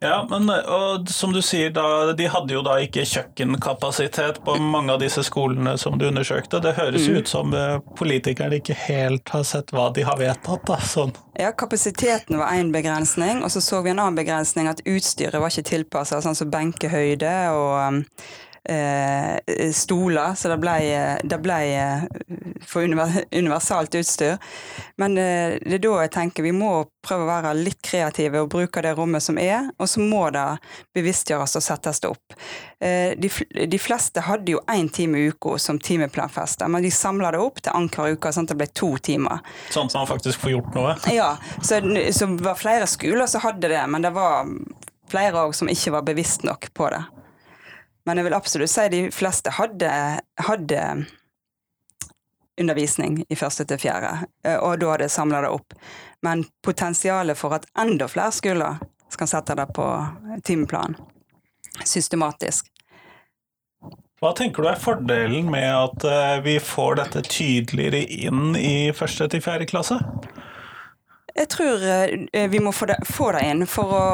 Ja, 0.00 0.26
men 0.30 0.48
og 0.48 1.10
som 1.12 1.32
du 1.32 1.42
sier, 1.44 1.68
da, 1.76 2.14
de 2.16 2.24
hadde 2.32 2.54
jo 2.54 2.62
da 2.64 2.78
ikke 2.80 3.02
kjøkkenkapasitet 3.04 4.38
på 4.46 4.54
mange 4.56 4.94
av 4.94 5.02
disse 5.02 5.20
skolene 5.26 5.74
som 5.78 5.98
du 6.00 6.06
undersøkte. 6.08 6.62
Det 6.64 6.72
høres 6.78 7.04
mm. 7.04 7.18
ut 7.18 7.28
som 7.28 7.52
eh, 7.52 7.76
politikerne 7.98 8.62
ikke 8.62 8.78
helt 8.86 9.28
har 9.34 9.44
sett 9.44 9.74
hva 9.76 9.90
de 9.92 10.06
har 10.08 10.16
vedtatt. 10.16 10.64
da, 10.70 10.78
sånn. 10.80 11.12
Ja, 11.36 11.52
kapasiteten 11.52 12.40
var 12.40 12.56
én 12.56 12.72
begrensning, 12.72 13.44
og 13.44 13.52
så 13.52 13.60
så 13.60 13.82
vi 13.84 13.92
en 13.92 14.00
annen 14.00 14.16
begrensning, 14.16 14.72
at 14.72 14.80
utstyret 14.88 15.36
var 15.36 15.52
ikke 15.52 15.68
tilpassa, 15.68 16.22
sånn 16.24 16.38
som 16.38 16.48
benkehøyde 16.52 17.34
og 17.52 17.74
um, 17.84 18.00
stoler, 19.74 20.34
så 20.36 20.50
det 20.52 20.58
ble, 20.60 20.74
det 21.24 21.38
ble 21.42 21.58
eh, 21.74 22.02
for 22.66 22.84
universalt 22.84 23.94
utstyr. 23.94 24.36
Men 25.00 25.18
eh, 25.18 25.56
det 25.64 25.78
er 25.78 25.84
da 25.84 25.94
jeg 26.04 26.12
tenker 26.14 26.44
vi 26.44 26.52
må 26.54 26.70
prøve 27.04 27.24
å 27.24 27.30
være 27.30 27.54
litt 27.56 27.80
kreative 27.84 28.42
og 28.42 28.50
bruke 28.52 28.82
det 28.84 28.92
rommet 28.98 29.24
som 29.24 29.38
er, 29.40 29.70
og 29.80 29.88
så 29.88 30.02
må 30.04 30.26
det 30.34 30.46
bevisstgjøres 30.96 31.56
og 31.56 31.64
settes 31.64 32.02
det 32.02 32.10
opp. 32.12 32.36
Eh, 32.80 33.16
de, 33.20 33.30
de, 33.66 33.80
fleste 33.80 34.24
hadde 34.26 34.54
jo 34.54 34.62
én 34.70 34.90
time 34.92 35.18
i 35.20 35.30
uka 35.32 35.56
som 35.58 35.80
timeplanfester, 35.80 36.68
men 36.68 36.84
de 36.84 36.92
samla 36.94 37.32
det 37.34 37.42
opp 37.42 37.62
til 37.62 37.74
annenhver 37.74 38.16
uke, 38.16 38.34
sånn 38.34 38.48
at 38.48 38.54
det 38.54 38.60
ble 38.60 38.68
to 38.82 38.92
timer. 39.10 39.40
Sånn 39.72 39.90
at 39.90 39.96
man 39.98 40.10
faktisk 40.10 40.44
får 40.44 40.56
gjort 40.56 40.76
noe? 40.76 40.96
Ja, 41.14 41.32
så, 41.62 41.80
så 42.16 42.28
var 42.40 42.60
flere 42.60 42.88
skoler 42.90 43.30
som 43.30 43.44
hadde 43.46 43.72
det, 43.72 43.82
men 43.88 44.04
det 44.04 44.12
var 44.16 44.48
flere 45.10 45.46
òg 45.48 45.56
som 45.56 45.70
ikke 45.70 45.96
var 45.96 46.06
bevisst 46.06 46.44
nok 46.46 46.70
på 46.76 46.92
det. 46.92 47.02
Men 48.08 48.18
jeg 48.18 48.28
vil 48.28 48.36
absolutt 48.36 48.72
si 48.72 48.86
de 48.92 49.00
fleste 49.12 49.52
hadde, 49.56 49.90
hadde 50.46 50.84
undervisning 52.60 53.22
i 53.28 53.38
første 53.38 53.64
til 53.68 53.80
fjerde, 53.80 54.26
eh, 54.44 54.58
og 54.58 54.80
da 54.80 54.94
hadde 54.94 55.08
jeg 55.08 55.16
samla 55.16 55.44
det 55.44 55.52
opp. 55.54 55.76
Men 56.24 56.44
potensialet 56.64 57.38
for 57.38 57.56
at 57.56 57.68
enda 57.78 58.08
flere 58.10 58.34
skoler 58.36 58.80
skal 59.10 59.30
sette 59.30 59.56
det 59.58 59.66
på 59.76 59.86
timeplan 60.46 60.96
systematisk. 61.84 62.68
Hva 64.20 64.34
tenker 64.36 64.60
du 64.60 64.68
er 64.68 64.80
fordelen 64.80 65.48
med 65.52 65.64
at 65.64 66.04
eh, 66.04 66.38
vi 66.44 66.58
får 66.60 66.98
dette 66.98 67.22
tydeligere 67.24 68.02
inn 68.28 68.52
i 68.58 68.92
første 68.96 69.30
til 69.32 69.40
fjerde 69.40 69.68
klasse? 69.70 69.96
Jeg 71.34 71.48
tror 71.48 71.82
eh, 72.32 72.48
vi 72.50 72.60
må 72.60 72.72
få 72.72 72.86
det, 72.90 72.96
få 73.06 73.30
det 73.32 73.44
inn. 73.46 73.66
for 73.66 73.94
å, 73.94 74.04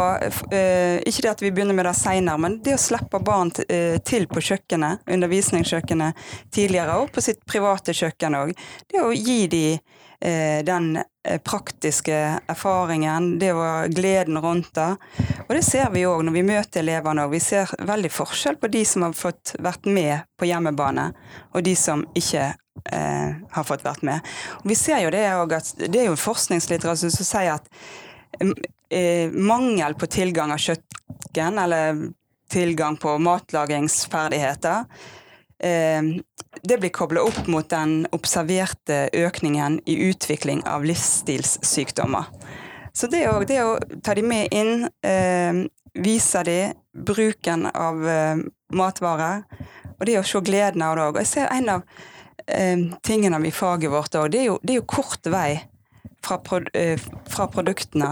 eh, 0.53 1.01
Ikke 1.07 1.23
det 1.23 1.33
at 1.33 1.43
vi 1.43 1.51
begynner 1.51 1.77
med 1.77 1.87
det 1.89 1.95
seinere, 1.97 2.39
men 2.39 2.59
det 2.65 2.77
å 2.77 2.81
slippe 2.81 3.21
barn 3.25 3.53
eh, 3.69 3.99
til 4.05 4.27
på 4.29 4.43
kjøkkenet, 4.43 5.07
undervisningskjøkkenet 5.07 6.27
tidligere, 6.55 6.99
og 7.01 7.13
på 7.15 7.25
sitt 7.25 7.45
private 7.49 7.95
kjøkken 7.97 8.41
òg. 8.43 8.57
Det 8.91 9.03
å 9.03 9.15
gi 9.15 9.47
dem 9.53 9.95
den 10.67 10.95
praktiske 11.45 12.17
erfaringen, 12.49 13.35
det 13.39 13.51
å 13.53 13.85
gleden 13.93 14.39
rundt 14.41 14.71
det. 14.75 14.87
Og 15.45 15.51
det 15.53 15.61
ser 15.63 15.91
vi 15.93 16.07
òg 16.09 16.23
når 16.25 16.35
vi 16.39 16.45
møter 16.49 16.81
elevene 16.81 17.27
òg. 17.27 17.35
Vi 17.35 17.43
ser 17.45 17.75
veldig 17.85 18.11
forskjell 18.15 18.57
på 18.57 18.71
de 18.73 18.83
som 18.89 19.05
har 19.05 19.13
fått 19.13 19.53
vært 19.61 19.85
med 19.85 20.25
på 20.41 20.49
hjemmebane, 20.49 21.11
og 21.53 21.67
de 21.69 21.77
som 21.77 22.07
ikke 22.17 22.55
eh, 22.93 23.35
har 23.51 23.65
fått 23.65 23.85
vært 23.85 24.03
med. 24.07 24.21
Og 24.63 24.69
vi 24.71 24.75
ser 24.79 25.01
jo 25.05 25.11
det 25.15 25.25
at 25.27 25.73
det 25.87 26.01
er 26.03 26.09
jo 26.11 26.17
forskningslitteratur 26.21 27.11
som 27.11 27.27
sier 27.27 27.55
at 27.57 27.69
mm, 28.41 28.55
eh, 28.91 29.31
mangel 29.33 29.95
på 29.99 30.07
tilgang 30.07 30.53
av 30.55 30.59
kjøkken, 30.63 31.59
eller 31.63 32.05
tilgang 32.53 32.97
på 33.03 33.17
matlagingsferdigheter, 33.19 34.85
eh, 35.63 36.03
det 36.63 36.79
blir 36.81 36.91
kobla 36.95 37.23
opp 37.27 37.47
mot 37.53 37.69
den 37.69 38.07
observerte 38.17 39.09
økningen 39.13 39.81
i 39.87 39.97
utvikling 40.09 40.63
av 40.67 40.85
livsstilssykdommer. 40.85 42.25
Så 42.97 43.07
det, 43.13 43.27
å- 43.29 43.45
det 43.45 43.59
å 43.63 43.79
ta 44.03 44.15
de 44.15 44.23
med 44.23 44.49
inn, 44.53 44.89
eh, 45.05 45.67
vise 45.95 46.43
de 46.45 46.73
bruken 46.95 47.67
av 47.75 48.09
eh, 48.09 48.37
matvarer, 48.73 49.43
og 49.99 50.07
det 50.07 50.19
å 50.19 50.25
se 50.25 50.41
gleden 50.41 50.83
av 50.83 50.97
det 50.97 51.03
òg. 51.03 51.17
Jeg 51.19 51.27
ser 51.27 51.47
en 51.53 51.69
av 51.69 51.83
tingene 53.03 53.41
i 53.47 53.51
faget 53.55 53.91
vårt 53.91 54.15
òg, 54.15 54.31
det, 54.31 54.45
det 54.63 54.77
er 54.77 54.81
jo 54.81 54.87
kort 54.91 55.27
vei 55.33 55.59
fra, 56.27 56.39
pro, 56.39 56.61
eh, 56.75 57.01
fra 57.29 57.47
produktene 57.51 58.11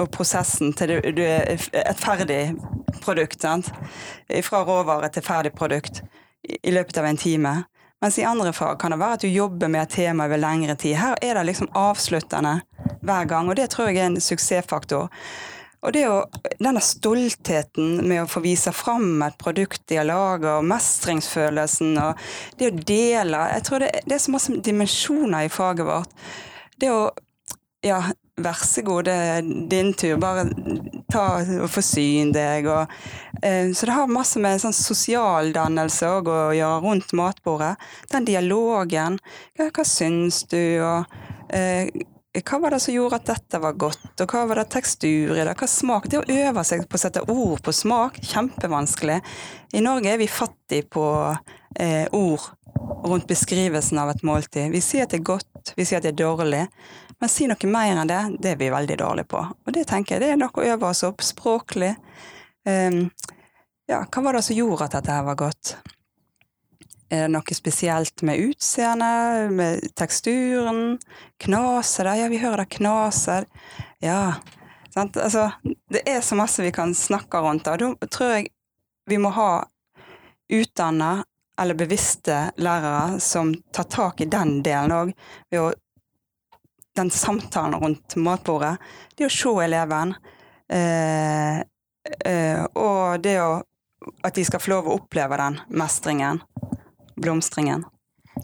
og 0.00 0.08
prosessen 0.12 0.72
til 0.76 0.94
det, 0.94 1.14
det, 1.16 1.28
et 1.72 2.00
ferdig 2.00 2.54
produkt. 3.02 3.42
Sant? 3.42 3.70
Fra 4.46 4.62
råvare 4.64 5.10
til 5.12 5.24
ferdig 5.26 5.52
produkt 5.56 6.02
i 6.42 6.72
løpet 6.72 6.98
av 6.98 7.08
en 7.08 7.20
time. 7.20 7.54
Mens 8.02 8.18
i 8.18 8.26
andre 8.26 8.52
fag 8.52 8.80
kan 8.82 8.94
det 8.94 8.98
være 8.98 9.18
at 9.18 9.24
du 9.24 9.30
jobber 9.30 9.70
med 9.70 9.84
et 9.84 9.96
tema 9.98 10.26
over 10.26 10.40
lengre 10.40 10.74
tid. 10.74 10.96
Her 10.98 11.18
er 11.22 11.38
det 11.38 11.46
liksom 11.52 11.70
avsluttende 11.78 12.60
hver 13.02 13.28
gang, 13.30 13.48
og 13.48 13.56
det 13.56 13.68
tror 13.70 13.90
jeg 13.90 14.00
er 14.02 14.10
en 14.10 14.20
suksessfaktor. 14.20 15.10
Og 15.82 15.94
det 15.96 16.04
å, 16.06 16.20
denne 16.62 16.82
stoltheten 16.84 18.04
med 18.06 18.22
å 18.22 18.30
få 18.30 18.42
vise 18.44 18.70
fram 18.74 19.22
et 19.26 19.38
produkt 19.40 19.82
de 19.90 19.98
har 19.98 20.06
laga, 20.06 20.58
og 20.60 20.68
mestringsfølelsen 20.70 21.96
og 21.98 22.22
det 22.60 22.70
å 22.70 22.76
dele 22.92 23.42
Jeg 23.56 23.66
tror 23.66 23.82
det, 23.82 23.90
det 24.06 24.16
er 24.16 24.22
så 24.22 24.34
masse 24.34 24.62
dimensjoner 24.62 25.48
i 25.48 25.52
faget 25.52 25.88
vårt. 25.88 26.16
Det 26.78 26.92
å 26.92 27.04
Ja, 27.82 27.96
vær 28.38 28.60
så 28.62 28.84
god, 28.86 29.08
det 29.08 29.14
er 29.14 29.40
din 29.42 29.88
tur. 29.98 30.14
Bare 30.22 30.44
ta 31.10 31.24
og 31.42 31.66
forsyn 31.66 32.30
deg. 32.30 32.68
Og, 32.70 32.92
eh, 33.42 33.72
så 33.74 33.88
det 33.88 33.96
har 33.96 34.06
masse 34.06 34.38
med 34.38 34.60
sånn 34.62 34.76
sosialdannelse 34.76 36.06
òg 36.06 36.30
å 36.30 36.38
gjøre 36.54 36.78
rundt 36.84 37.10
matbordet. 37.18 37.74
Den 38.14 38.28
dialogen. 38.28 39.18
Hva, 39.58 39.66
hva 39.74 39.86
syns 39.88 40.44
du? 40.46 40.62
Og 40.78 41.50
eh, 41.50 41.90
hva 42.40 42.58
var 42.62 42.72
det 42.72 42.80
som 42.80 42.94
gjorde 42.94 43.18
at 43.20 43.28
dette 43.28 43.58
var 43.60 43.76
godt, 43.76 44.14
og 44.24 44.32
hva 44.32 44.46
var 44.48 44.62
det 44.62 44.70
tekstur 44.72 45.34
i 45.36 45.44
det, 45.44 45.52
hva 45.52 45.68
smak 45.68 46.08
Det 46.08 46.22
å 46.22 46.24
øve 46.24 46.64
seg 46.64 46.86
på 46.88 46.96
å 46.96 47.02
sette 47.02 47.24
ord 47.28 47.60
på 47.60 47.74
smak, 47.76 48.16
kjempevanskelig. 48.24 49.18
I 49.76 49.82
Norge 49.84 50.14
er 50.14 50.20
vi 50.20 50.30
fattige 50.32 50.88
på 50.88 51.04
eh, 51.76 52.08
ord 52.08 52.48
rundt 53.04 53.28
beskrivelsen 53.28 54.00
av 54.00 54.14
et 54.14 54.24
måltid. 54.24 54.72
Vi 54.72 54.80
sier 54.80 55.04
at 55.04 55.12
det 55.12 55.20
er 55.20 55.28
godt, 55.28 55.74
vi 55.76 55.84
sier 55.84 56.00
at 56.00 56.08
det 56.08 56.14
er 56.14 56.22
dårlig, 56.22 56.64
men 57.20 57.30
si 57.30 57.46
noe 57.50 57.68
mer 57.70 58.00
enn 58.00 58.08
det, 58.08 58.22
det 58.42 58.54
er 58.54 58.60
vi 58.64 58.72
veldig 58.72 58.96
dårlige 59.04 59.28
på. 59.30 59.42
Og 59.52 59.76
det 59.76 59.84
tenker 59.90 60.16
jeg 60.16 60.24
det 60.24 60.32
er 60.32 60.40
noe 60.40 60.56
å 60.56 60.70
øve 60.72 60.88
oss 60.88 61.04
opp 61.06 61.20
språklig. 61.22 61.92
Um, 62.64 63.04
ja, 63.90 64.00
hva 64.08 64.24
var 64.24 64.38
det 64.38 64.46
som 64.46 64.56
gjorde 64.56 64.88
at 64.88 64.96
dette 64.96 65.18
her 65.18 65.28
var 65.28 65.38
godt? 65.38 65.76
Er 67.12 67.26
det 67.26 67.32
noe 67.34 67.54
spesielt 67.54 68.22
med 68.24 68.40
utseendet, 68.40 69.50
med 69.52 69.84
teksturen? 70.00 70.96
Knaser 71.44 72.08
det? 72.08 72.16
Ja, 72.22 72.28
vi 72.32 72.40
hører 72.40 72.64
det 72.64 72.78
knaser. 72.78 73.44
Ja. 74.00 74.38
Sant? 74.94 75.16
Altså, 75.20 75.50
det 75.92 76.06
er 76.08 76.22
så 76.24 76.38
masse 76.40 76.64
vi 76.64 76.72
kan 76.72 76.94
snakke 76.96 77.40
rundt 77.44 77.68
det. 77.68 77.76
Da 78.00 78.08
tror 78.08 78.32
jeg 78.36 78.48
vi 79.10 79.18
må 79.20 79.32
ha 79.36 79.50
utdanna 80.52 81.18
eller 81.60 81.76
bevisste 81.76 82.38
lærere 82.56 83.20
som 83.20 83.52
tar 83.76 83.90
tak 83.92 84.20
i 84.24 84.30
den 84.32 84.62
delen 84.64 84.94
òg, 84.96 85.12
den 86.96 87.10
samtalen 87.12 87.76
rundt 87.80 88.16
matbordet. 88.16 88.78
Det 89.16 89.28
å 89.28 89.32
se 89.32 89.52
eleven, 89.66 90.14
eh, 90.68 91.60
eh, 92.24 92.64
og 92.72 93.20
det 93.20 93.36
å 93.40 93.52
at 94.22 94.34
de 94.34 94.44
skal 94.44 94.60
få 94.60 94.72
lov 94.72 94.88
å 94.88 94.96
oppleve 94.98 95.38
den 95.38 95.60
mestringen, 95.78 96.40
blomstringen. 97.22 97.84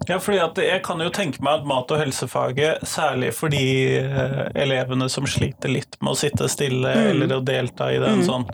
Ja, 0.06 0.18
fordi 0.20 0.36
at 0.44 0.58
Jeg 0.60 0.82
kan 0.84 1.00
jo 1.00 1.08
tenke 1.08 1.40
meg 1.42 1.62
at 1.62 1.66
mat- 1.66 1.90
og 1.94 1.96
helsefaget, 2.02 2.82
særlig 2.84 3.30
for 3.32 3.48
de 3.48 3.96
eh, 3.96 4.42
elevene 4.60 5.06
som 5.08 5.24
sliter 5.24 5.72
litt 5.72 5.96
med 6.04 6.12
å 6.12 6.18
sitte 6.20 6.44
stille 6.52 6.90
eller 7.08 7.32
å 7.32 7.40
delta 7.40 7.86
i 7.94 7.96
den 8.02 8.20
sånn, 8.26 8.44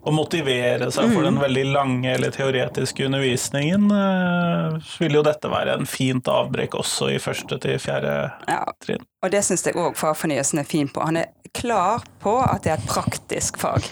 og 0.00 0.14
motivere 0.16 0.88
seg 0.90 1.12
for 1.12 1.28
den 1.28 1.36
veldig 1.42 1.66
lange 1.74 2.14
eller 2.14 2.32
teoretiske 2.32 3.04
undervisningen, 3.10 3.90
eh, 3.92 4.78
så 4.80 5.04
vil 5.04 5.18
jo 5.20 5.22
dette 5.28 5.52
være 5.52 5.76
en 5.76 5.86
fint 5.86 6.24
avbrekk 6.32 6.78
også 6.80 7.10
i 7.12 7.20
første 7.20 7.60
til 7.60 7.76
fjerde 7.78 8.14
Ja, 8.48 8.64
trinn. 8.80 9.04
og 9.22 9.30
det 9.36 9.44
syns 9.44 9.66
jeg 9.68 9.76
òg 9.76 10.00
fagfornyelsen 10.00 10.64
er 10.64 10.70
fin 10.72 10.88
på. 10.88 11.04
Han 11.04 11.20
er 11.20 11.28
klar 11.52 12.08
på 12.24 12.38
at 12.40 12.64
det 12.64 12.72
er 12.72 12.80
et 12.80 12.88
praktisk 12.88 13.60
fag. 13.60 13.84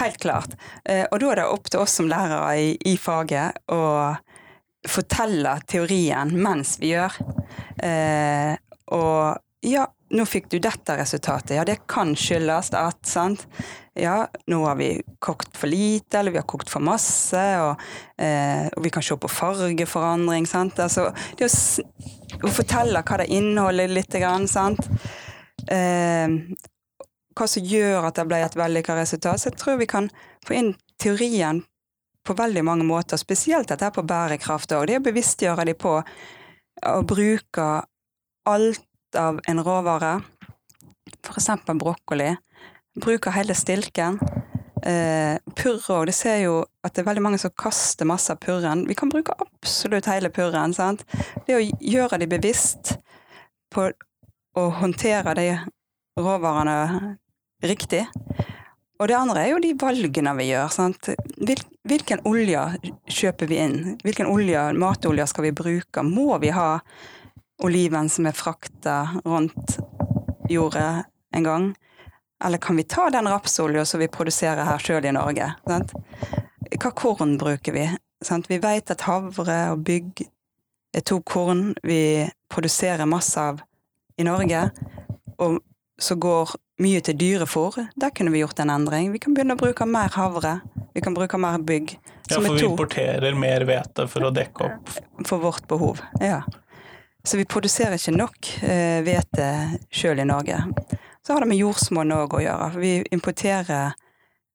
Helt 0.00 0.18
klart. 0.22 0.56
Eh, 0.88 1.04
Og 1.12 1.20
da 1.20 1.30
er 1.32 1.34
det 1.42 1.44
opp 1.52 1.68
til 1.68 1.80
oss 1.80 1.92
som 2.00 2.08
lærere 2.08 2.48
i, 2.56 2.76
i 2.86 2.96
faget 2.96 3.60
å 3.68 4.16
fortelle 4.86 5.58
teorien 5.66 6.30
mens 6.38 6.76
vi 6.80 6.92
gjør. 6.94 7.18
Eh, 7.82 8.54
og 8.94 9.38
ja, 9.66 9.88
nå 10.14 10.24
fikk 10.28 10.46
du 10.52 10.58
dette 10.62 10.94
resultatet. 10.96 11.56
Ja, 11.58 11.64
det 11.66 11.80
kan 11.90 12.14
skyldes 12.16 12.70
at, 12.76 13.00
sant. 13.06 13.46
Ja, 13.98 14.28
nå 14.46 14.60
har 14.62 14.78
vi 14.78 14.92
kokt 15.18 15.56
for 15.58 15.70
lite, 15.70 16.20
eller 16.20 16.30
vi 16.30 16.38
har 16.38 16.46
kokt 16.48 16.70
for 16.70 16.84
masse, 16.84 17.42
og, 17.58 17.82
eh, 18.22 18.68
og 18.70 18.84
vi 18.84 18.92
kan 18.94 19.02
se 19.02 19.16
på 19.18 19.30
fargeforandring, 19.32 20.46
sant. 20.46 20.78
Altså, 20.78 21.08
det 21.36 21.50
å, 21.50 22.46
å 22.46 22.54
fortelle 22.54 23.02
hva 23.02 23.18
det 23.18 23.30
inneholder 23.34 23.90
litt, 23.90 24.14
sant. 24.46 24.86
Eh, 25.66 26.38
hva 27.38 27.46
som 27.50 27.66
gjør 27.66 28.08
at 28.08 28.18
det 28.18 28.28
ble 28.30 28.40
et 28.44 28.56
vellykka 28.58 28.96
resultat. 28.98 29.40
Så 29.40 29.50
jeg 29.50 29.58
tror 29.58 29.82
vi 29.82 29.90
kan 29.90 30.08
få 30.46 30.56
inn 30.58 30.72
teorien 31.02 31.64
på 32.28 32.36
veldig 32.36 32.64
mange 32.66 32.86
måter, 32.86 33.20
spesielt 33.20 33.70
dette 33.72 33.88
på 33.94 34.04
bærekraft 34.06 34.74
òg. 34.76 34.88
Det 34.88 34.98
å 35.00 35.04
bevisstgjøre 35.06 35.64
de 35.68 35.74
på 35.78 35.94
å 35.98 36.98
bruke 37.08 37.68
alt 38.48 39.18
av 39.18 39.40
en 39.48 39.62
råvare, 39.64 40.18
f.eks. 41.24 41.48
brokkoli. 41.80 42.34
Bruke 42.98 43.32
hele 43.32 43.56
stilken. 43.56 44.18
Eh, 44.84 45.38
purre 45.58 45.96
òg. 45.96 46.06
Det 46.10 46.16
ser 46.16 46.42
jo 46.44 46.60
at 46.84 46.94
det 46.94 47.02
er 47.02 47.08
veldig 47.08 47.24
mange 47.24 47.40
som 47.40 47.54
kaster 47.56 48.08
masse 48.08 48.32
av 48.32 48.40
purren. 48.42 48.84
Vi 48.88 48.96
kan 48.98 49.10
bruke 49.12 49.36
absolutt 49.42 50.08
hele 50.10 50.30
purren. 50.34 50.74
sant? 50.74 51.04
Det 51.46 51.56
å 51.56 51.64
gjøre 51.64 52.20
de 52.20 52.30
bevisst 52.30 52.96
på 53.74 53.88
å 54.58 54.68
håndtere 54.80 55.34
de 55.38 55.48
råvarene 56.18 57.16
riktig. 57.64 58.06
Og 58.98 59.06
det 59.06 59.14
andre 59.14 59.44
er 59.44 59.52
jo 59.52 59.60
de 59.62 59.74
valgene 59.78 60.32
vi 60.40 60.48
gjør. 60.48 60.72
sant? 60.74 61.10
Hvil, 61.38 61.60
hvilken 61.86 62.24
olje 62.26 62.62
kjøper 63.06 63.46
vi 63.46 63.60
inn? 63.62 63.76
Hvilken 64.02 64.26
olje, 64.26 64.64
matolje 64.74 65.26
skal 65.30 65.46
vi 65.46 65.52
bruke? 65.54 66.02
Må 66.02 66.38
vi 66.42 66.50
ha 66.54 66.80
oliven 67.62 68.10
som 68.10 68.26
er 68.26 68.34
frakta 68.34 68.96
rundt 69.24 69.78
jordet 70.50 71.04
en 71.34 71.46
gang? 71.46 71.68
Eller 72.44 72.58
kan 72.58 72.76
vi 72.76 72.86
ta 72.90 73.06
den 73.10 73.30
rapsolja 73.30 73.84
som 73.86 74.02
vi 74.02 74.10
produserer 74.10 74.66
her 74.66 74.82
sjøl 74.82 75.06
i 75.06 75.14
Norge? 75.14 75.52
Sant? 75.66 75.94
Hva 76.74 76.90
korn 76.90 77.38
bruker 77.38 77.74
vi? 77.74 77.86
Sant? 78.24 78.50
Vi 78.50 78.58
vet 78.62 78.90
at 78.90 79.06
havre 79.06 79.60
og 79.76 79.86
bygg 79.86 80.26
er 80.98 81.06
to 81.06 81.20
korn 81.22 81.70
vi 81.86 82.26
produserer 82.50 83.06
masse 83.06 83.38
av 83.38 83.62
i 84.18 84.26
Norge, 84.26 84.64
og 85.38 85.60
så 85.98 86.14
går 86.14 86.54
mye 86.82 87.00
til 87.02 87.16
dyrefòr. 87.18 87.80
Der 87.98 88.10
kunne 88.14 88.30
vi 88.30 88.42
gjort 88.42 88.60
en 88.62 88.70
endring. 88.70 89.10
Vi 89.12 89.18
kan 89.22 89.34
begynne 89.34 89.56
å 89.56 89.60
bruke 89.60 89.86
mer 89.86 90.14
havre. 90.14 90.60
Vi 90.94 91.02
kan 91.02 91.16
bruke 91.16 91.40
mer 91.40 91.58
bygg. 91.58 91.96
Ja, 92.28 92.38
for 92.38 92.54
vi 92.54 92.64
importerer 92.64 93.34
mer 93.34 93.64
hvete 93.66 94.06
for 94.10 94.28
å 94.28 94.32
dekke 94.34 94.68
opp 94.68 94.92
for 95.26 95.42
vårt 95.42 95.66
behov. 95.68 96.02
Ja. 96.22 96.42
Så 97.24 97.36
vi 97.40 97.46
produserer 97.48 97.98
ikke 97.98 98.14
nok 98.14 98.50
eh, 98.62 99.00
hvete 99.04 99.48
sjøl 99.90 100.22
i 100.22 100.28
Norge. 100.28 100.60
Så 101.26 101.34
har 101.34 101.42
det 101.42 101.50
med 101.50 101.58
jordsmonn 101.60 102.14
òg 102.14 102.38
å 102.38 102.44
gjøre. 102.44 102.68
Vi 102.78 102.92
importerer 103.12 103.96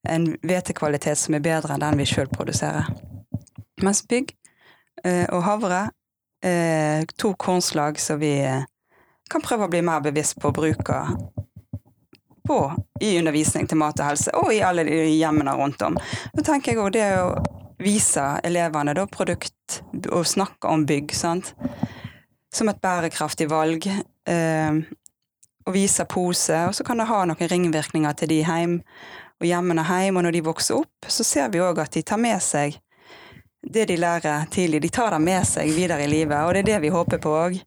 en 0.09 0.29
hvetekvalitet 0.43 1.19
som 1.19 1.35
er 1.35 1.43
bedre 1.43 1.75
enn 1.75 1.83
den 1.83 1.99
vi 1.99 2.07
sjøl 2.07 2.31
produserer. 2.31 2.87
Mens 3.83 4.03
bygg 4.07 4.31
eh, 5.03 5.27
og 5.27 5.43
havre 5.45 5.81
eh, 6.43 7.03
to 7.19 7.33
kornslag 7.39 7.99
som 7.99 8.19
vi 8.21 8.37
eh, 8.45 8.65
kan 9.29 9.43
prøve 9.43 9.67
å 9.67 9.71
bli 9.71 9.81
mer 9.85 10.03
bevisst 10.05 10.39
på 10.39 10.51
å 10.51 10.55
bruke 10.55 10.99
på, 12.47 12.59
i 13.01 13.17
undervisning 13.19 13.67
til 13.69 13.79
mat 13.79 13.99
og 13.99 14.11
helse, 14.11 14.33
og 14.37 14.53
i 14.53 14.61
alle 14.65 14.85
de 14.87 15.01
hjemmene 15.13 15.55
rundt 15.57 15.81
om. 15.85 15.97
Da 16.33 16.45
tenker 16.45 16.73
jeg 16.73 16.81
også 16.81 16.95
det 16.97 17.09
å 17.21 17.29
vise 17.83 18.25
elevene 18.43 18.95
da 18.95 19.07
produkt, 19.09 19.81
og 20.09 20.27
snakke 20.27 20.71
om 20.71 20.85
bygg, 20.87 21.15
sant. 21.15 21.53
Som 22.53 22.69
et 22.69 22.81
bærekraftig 22.83 23.49
valg. 23.51 23.87
Eh, 23.89 24.83
og 25.63 25.75
vise 25.75 26.03
pose, 26.11 26.57
og 26.67 26.75
så 26.75 26.83
kan 26.83 26.99
det 26.99 27.07
ha 27.07 27.21
noen 27.23 27.49
ringvirkninger 27.49 28.15
til 28.19 28.33
de 28.33 28.41
hjem, 28.43 28.79
og 29.39 29.47
hjemmene 29.47 29.85
hjem, 29.87 30.19
og 30.19 30.25
når 30.25 30.35
de 30.35 30.41
vokser 30.43 30.79
opp, 30.81 31.07
så 31.07 31.23
ser 31.23 31.53
vi 31.53 31.63
òg 31.63 31.79
at 31.79 31.95
de 31.95 32.03
tar 32.03 32.19
med 32.19 32.43
seg 32.43 32.75
det 33.63 33.85
de 33.85 33.97
lærer 33.97 34.45
tidlig, 34.51 34.81
de 34.81 34.89
tar 34.89 35.11
det 35.11 35.19
med 35.23 35.47
seg 35.47 35.71
videre 35.71 36.03
i 36.03 36.09
livet, 36.11 36.35
og 36.43 36.53
det 36.53 36.63
er 36.63 36.69
det 36.73 36.79
vi 36.83 36.91
håper 36.91 37.19
på 37.23 37.31
òg. 37.31 37.59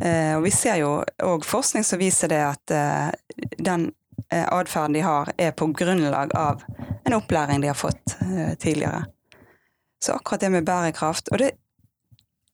Eh, 0.00 0.32
og 0.36 0.46
vi 0.46 0.52
ser 0.54 0.78
jo 0.80 0.94
òg 1.22 1.44
forskning 1.44 1.84
som 1.84 2.00
viser 2.00 2.32
det 2.32 2.40
at 2.46 2.72
eh, 2.72 3.10
den 3.60 3.90
atferden 4.32 4.96
de 4.96 5.00
har, 5.04 5.32
er 5.36 5.52
på 5.56 5.66
grunnlag 5.76 6.32
av 6.36 6.62
en 7.04 7.14
opplæring 7.14 7.60
de 7.60 7.66
har 7.66 7.74
fått 7.74 8.16
eh, 8.20 8.54
tidligere. 8.54 9.04
Så 10.04 10.12
akkurat 10.12 10.40
det 10.40 10.50
med 10.50 10.64
bærekraft 10.64 11.28
Og 11.28 11.38
det, 11.38 11.50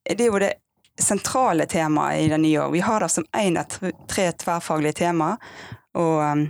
det 0.04 0.25
er 0.25 0.26
jo 0.26 0.40
det 0.42 0.52
sentrale 1.00 1.66
temaet 1.66 2.20
i 2.20 2.28
det 2.28 2.38
nye 2.38 2.61
år. 2.61 2.70
Vi 2.70 2.80
har 2.80 3.00
det 3.00 3.08
som 3.08 3.25
én 3.37 3.58
av 3.58 3.70
tre 4.11 4.30
tverrfaglige 4.32 4.92
tema, 4.92 5.37
og, 5.94 6.49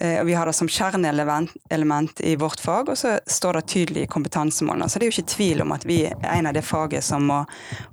eh, 0.00 0.16
og 0.20 0.26
vi 0.26 0.34
har 0.34 0.48
det 0.48 0.54
som 0.56 0.68
kjerneelement 0.68 1.52
element 1.70 2.20
i 2.20 2.36
vårt 2.40 2.60
fag, 2.60 2.88
og 2.88 2.98
så 2.98 3.18
står 3.26 3.60
det 3.60 3.66
tydelig 3.68 4.06
i 4.06 4.10
kompetansemålene. 4.10 4.88
Så 4.88 4.98
det 4.98 5.06
er 5.06 5.12
jo 5.12 5.18
ikke 5.18 5.34
tvil 5.34 5.62
om 5.66 5.76
at 5.76 5.84
vi 5.84 6.04
er 6.06 6.30
en 6.32 6.48
av 6.48 6.56
det 6.56 6.64
faget 6.64 7.04
som 7.04 7.28
må 7.28 7.42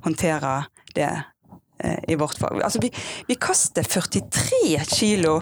håndtere 0.08 0.56
det 0.96 1.12
eh, 1.84 2.00
i 2.08 2.16
vårt 2.16 2.40
fag. 2.40 2.62
Altså, 2.64 2.80
vi, 2.82 2.94
vi 3.28 3.36
kaster 3.36 3.84
43 3.84 4.86
kilo 4.88 5.42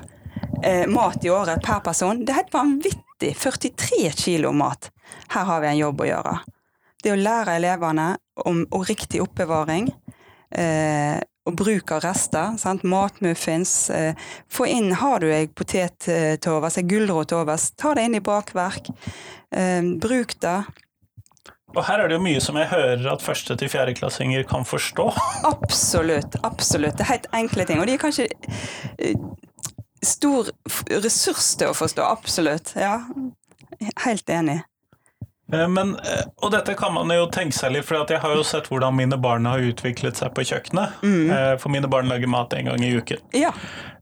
eh, 0.65 0.85
mat 0.91 1.23
i 1.25 1.29
året 1.31 1.61
per 1.63 1.79
person. 1.85 2.23
Det 2.25 2.33
er 2.33 2.41
helt 2.43 2.55
vanvittig! 2.55 3.01
43 3.39 4.09
kilo 4.19 4.51
mat. 4.51 4.89
Her 5.31 5.45
har 5.47 5.61
vi 5.63 5.69
en 5.69 5.77
jobb 5.79 6.01
å 6.03 6.09
gjøre. 6.09 6.33
Det 7.05 7.13
å 7.13 7.21
lære 7.21 7.55
elevene 7.61 8.09
om 8.45 8.65
om 8.75 8.83
riktig 8.83 9.21
oppbevaring, 9.23 9.87
eh, 10.51 11.21
og 11.45 11.55
bruk 11.55 11.91
av 11.95 12.01
rester. 12.03 12.57
Sant? 12.57 12.83
Matmuffins. 12.83 13.89
Eh, 13.93 14.15
få 14.51 14.65
inn 14.67 14.91
Har 14.97 15.19
du 15.21 15.29
ei 15.31 15.45
potet 15.47 15.99
til 16.41 16.51
overs, 16.51 16.77
ei 16.81 16.83
gulrot 16.89 17.29
til 17.29 17.37
overs, 17.43 17.69
ta 17.77 17.93
det 17.93 18.03
inn 18.09 18.15
i 18.17 18.23
bakverk. 18.25 18.89
Eh, 19.53 19.81
bruk 20.01 20.35
det. 20.41 20.57
Og 21.75 21.83
her 21.83 21.99
er 21.99 22.07
det 22.07 22.15
jo 22.17 22.23
mye 22.23 22.41
som 22.41 22.55
jeg 22.55 22.69
hører 22.71 23.07
at 23.13 23.21
første- 23.23 23.57
til 23.59 23.69
fjerdeklassinger 23.69 24.45
kan 24.47 24.63
forstå. 24.63 25.09
Absolutt. 25.43 26.35
Absolutt. 26.43 26.97
Det 26.97 27.01
er 27.05 27.11
helt 27.13 27.27
enkle 27.33 27.65
ting. 27.67 27.79
Og 27.79 27.87
de 27.87 27.93
er 27.93 28.01
kanskje 28.01 28.27
eh, 28.99 29.15
stor 30.07 30.53
ressurs 30.89 31.53
til 31.59 31.73
å 31.73 31.77
forstå. 31.77 32.05
Absolutt. 32.05 32.73
Ja. 32.79 33.01
Helt 34.05 34.29
enig. 34.31 34.61
Eh, 35.53 35.67
men, 35.69 35.95
eh, 35.99 36.23
og 36.41 36.51
dette 36.55 36.73
kan 36.77 36.93
man 36.95 37.11
jo 37.13 37.27
tenke 37.33 37.53
seg 37.57 37.75
litt, 37.75 37.85
for 37.85 38.01
jeg 38.09 38.21
har 38.21 38.35
jo 38.35 38.45
sett 38.47 38.69
hvordan 38.71 38.95
mine 38.97 39.17
barn 39.21 39.45
har 39.49 39.61
utviklet 39.61 40.17
seg 40.17 40.33
på 40.37 40.45
kjøkkenet. 40.49 41.01
Mm. 41.05 41.59
For 41.61 41.73
mine 41.73 41.89
barn 41.91 42.09
lager 42.09 42.31
mat 42.31 42.53
en 42.57 42.71
gang 42.71 42.85
i 42.85 42.93
uken. 42.97 43.21
Ja. 43.37 43.53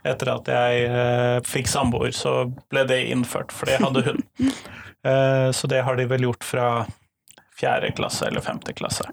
Etter 0.04 0.34
at 0.34 0.50
jeg 0.52 0.88
eh, 0.88 1.38
fikk 1.48 1.70
samboer, 1.72 2.12
så 2.16 2.44
ble 2.72 2.84
det 2.90 3.06
innført, 3.12 3.54
for 3.56 3.72
det 3.72 3.80
hadde 3.84 4.04
hun. 4.08 4.24
eh, 5.10 5.50
så 5.56 5.70
det 5.72 5.84
har 5.88 6.00
de 6.00 6.08
vel 6.12 6.28
gjort 6.28 6.48
fra 6.48 6.68
fjerde 7.64 7.92
klasse 7.96 8.28
eller 8.28 8.42
femte 8.42 8.74
klasse. 8.74 9.08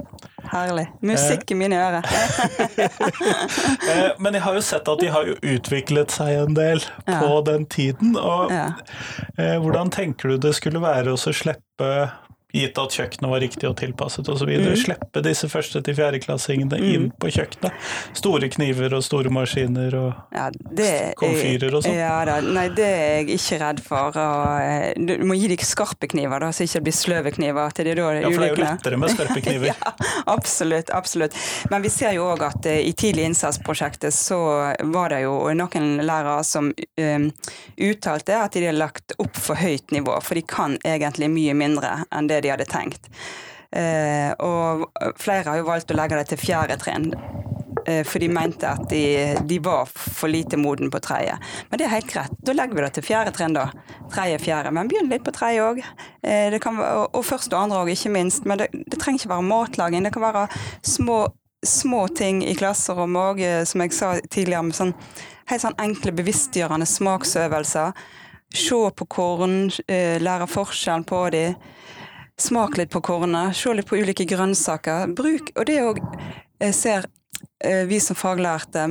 Herlig. 0.51 0.89
Musikk 1.01 1.51
i 1.51 1.55
mine 1.55 1.79
ører. 1.79 2.03
eh, 3.91 4.09
men 4.19 4.35
jeg 4.35 4.43
har 4.43 4.57
jo 4.59 4.63
sett 4.65 4.89
at 4.91 5.03
de 5.03 5.11
har 5.15 5.29
jo 5.29 5.37
utviklet 5.39 6.11
seg 6.11 6.35
en 6.41 6.57
del 6.59 6.83
ja. 7.07 7.21
på 7.21 7.39
den 7.47 7.69
tiden. 7.71 8.17
Og 8.19 8.51
ja. 8.51 8.73
Eh, 9.37 9.55
hvordan 9.63 9.93
tenker 9.95 10.35
du 10.35 10.43
det 10.43 10.57
skulle 10.59 10.83
være 10.83 11.15
å 11.15 11.21
slippe 11.21 11.93
gitt 12.53 12.79
at 12.81 12.97
kjøkkenet 12.97 13.31
var 13.31 13.43
riktig 13.43 13.69
og 13.69 13.77
tilpasset 13.81 14.29
osv. 14.31 14.51
Mm. 14.51 14.75
Slippe 14.79 15.23
disse 15.25 15.49
første 15.51 15.83
til 15.87 15.97
fjerdeklassingene 15.99 16.81
mm. 16.81 16.89
inn 16.95 17.09
på 17.21 17.31
kjøkkenet. 17.35 17.91
Store 18.19 18.51
kniver 18.53 18.95
og 18.97 19.05
store 19.07 19.33
maskiner 19.35 19.97
og 19.99 20.37
ja, 20.37 20.49
komfyrer 21.19 21.77
og 21.77 21.85
sånn. 21.85 21.99
Ja 21.99 22.17
da, 22.27 22.39
nei 22.45 22.67
det 22.75 22.87
er 22.87 23.15
jeg 23.21 23.39
ikke 23.39 23.61
redd 23.65 23.83
for. 23.85 24.19
Og, 24.21 24.47
eh, 24.65 24.93
du 24.97 25.15
må 25.27 25.39
gi 25.39 25.51
dem 25.53 25.65
skarpe 25.67 26.11
kniver, 26.11 26.43
da, 26.43 26.51
så 26.55 26.67
ikke 26.67 26.81
det 26.81 26.87
blir 26.89 26.97
sløve 26.97 27.35
kniver. 27.37 27.77
Til 27.77 27.91
de 27.91 27.97
da, 27.99 28.09
ja, 28.19 28.31
for 28.31 28.45
det 28.45 28.51
er 28.51 28.55
jo 28.55 28.65
lettere 28.65 29.01
med 29.01 29.15
skarpe 29.15 29.45
kniver. 29.45 29.71
ja, 29.73 29.95
absolutt, 30.31 30.93
absolutt. 30.95 31.37
Men 31.71 31.85
vi 31.85 31.93
ser 31.93 32.17
jo 32.17 32.29
òg 32.33 32.45
at 32.49 32.71
uh, 32.71 32.77
i 32.81 32.93
tidlig 32.97 33.29
innsatsprosjektet 33.31 34.15
så 34.15 34.41
var 34.91 35.15
det 35.15 35.23
jo 35.25 35.37
noen 35.57 35.89
lærere 36.07 36.43
som 36.47 36.71
um, 36.73 37.29
uttalte 37.81 38.37
at 38.41 38.57
de 38.57 38.67
har 38.69 38.77
lagt 38.77 39.15
opp 39.21 39.37
for 39.39 39.59
høyt 39.61 39.93
nivå, 39.95 40.17
for 40.25 40.39
de 40.39 40.45
kan 40.47 40.77
egentlig 40.87 41.31
mye 41.33 41.55
mindre 41.57 41.93
enn 42.11 42.31
det 42.31 42.40
de 42.45 42.53
hadde 42.53 42.69
tenkt. 42.71 43.11
Eh, 43.71 44.33
og 44.43 44.89
flere 45.21 45.47
har 45.47 45.61
jo 45.61 45.69
valgt 45.69 45.93
å 45.93 45.99
legge 45.99 46.19
det 46.19 46.31
til 46.33 46.41
fjerde 46.43 46.79
trinn. 46.81 47.13
Eh, 47.87 48.03
for 48.05 48.21
de 48.21 48.29
mente 48.29 48.69
at 48.69 48.89
de, 48.91 49.37
de, 49.47 49.59
var 49.63 49.87
for 49.91 50.29
lite 50.29 50.59
moden 50.61 50.91
på 50.91 51.01
tredje. 51.05 51.37
Men 51.71 51.81
det 51.81 51.87
er 51.87 51.95
helt 51.95 52.11
greit. 52.11 52.35
Da 52.45 52.55
legger 52.57 52.77
vi 52.77 52.85
det 52.85 52.93
til 52.99 53.07
fjerde 53.07 53.35
trinn, 53.37 53.57
da. 53.57 53.69
Tredje, 54.13 54.41
fjerde. 54.43 54.73
Men 54.75 54.91
begynn 54.91 55.11
litt 55.13 55.25
på 55.27 55.35
tredje 55.37 55.65
òg. 55.65 55.83
Eh, 56.27 56.57
og 56.59 57.25
første 57.27 57.55
og 57.57 57.63
andre 57.63 57.85
òg, 57.85 57.93
ikke 57.95 58.15
minst. 58.15 58.47
Men 58.49 58.63
det, 58.63 58.71
det, 58.75 58.99
trenger 58.99 59.23
ikke 59.23 59.35
være 59.37 59.49
matlaging. 59.49 60.07
Det 60.07 60.15
kan 60.17 60.27
være 60.27 60.47
små, 60.87 61.21
små 61.67 62.07
ting 62.17 62.43
i 62.45 62.57
klasserommet 62.59 63.31
òg, 63.31 63.45
som 63.69 63.85
jeg 63.85 63.97
sa 63.97 64.15
tidligere, 64.27 64.67
med 64.67 64.77
sånn 64.77 64.97
helt 65.51 65.65
sånn 65.65 65.81
enkle, 65.83 66.15
bevisstgjørende 66.15 66.87
smaksøvelser. 66.87 67.95
Se 68.55 68.79
på 68.99 69.07
korn, 69.11 69.71
lære 69.87 70.47
forskjellen 70.51 71.07
på 71.07 71.25
dem. 71.35 71.57
Smak 72.41 72.79
litt 72.79 72.91
på 72.91 73.03
kornet, 73.05 73.57
se 73.57 73.73
litt 73.77 73.89
på 73.89 73.99
ulike 74.01 74.25
grønnsaker. 74.25 75.11
Bruk, 75.13 75.51
og 75.61 75.67
det 75.69 75.81
òg 75.85 75.99
ser 76.73 77.05
eh, 77.61 77.85
vi 77.89 77.99
som 78.01 78.17
faglærte, 78.17 78.87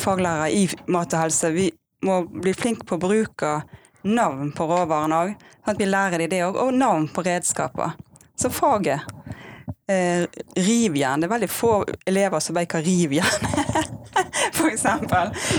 faglærere 0.00 0.48
i 0.56 0.64
mat 0.88 1.12
og 1.12 1.26
helse, 1.26 1.50
vi 1.52 1.66
må 2.04 2.22
bli 2.28 2.54
flinke 2.56 2.88
på 2.88 2.96
å 2.96 3.02
bruke 3.02 3.50
navn 4.08 4.54
på 4.56 4.68
råvarene 4.70 5.20
òg. 5.20 5.34
Sånn 5.64 5.74
at 5.74 5.82
vi 5.82 5.90
lærer 5.90 6.24
de 6.24 6.30
det 6.32 6.40
òg, 6.46 6.56
og 6.64 6.72
navn 6.80 7.10
på 7.12 7.26
redskaper. 7.28 7.92
Så 8.40 8.48
faget 8.52 9.04
eh, 9.88 10.26
rivjern. 10.56 11.20
Det 11.20 11.28
er 11.28 11.34
veldig 11.34 11.50
få 11.50 11.74
elever 12.06 12.42
som 12.44 12.56
vet 12.56 12.72
hva 12.72 12.82
rivjern 12.84 13.48
er, 13.50 13.88
f.eks. 14.54 14.84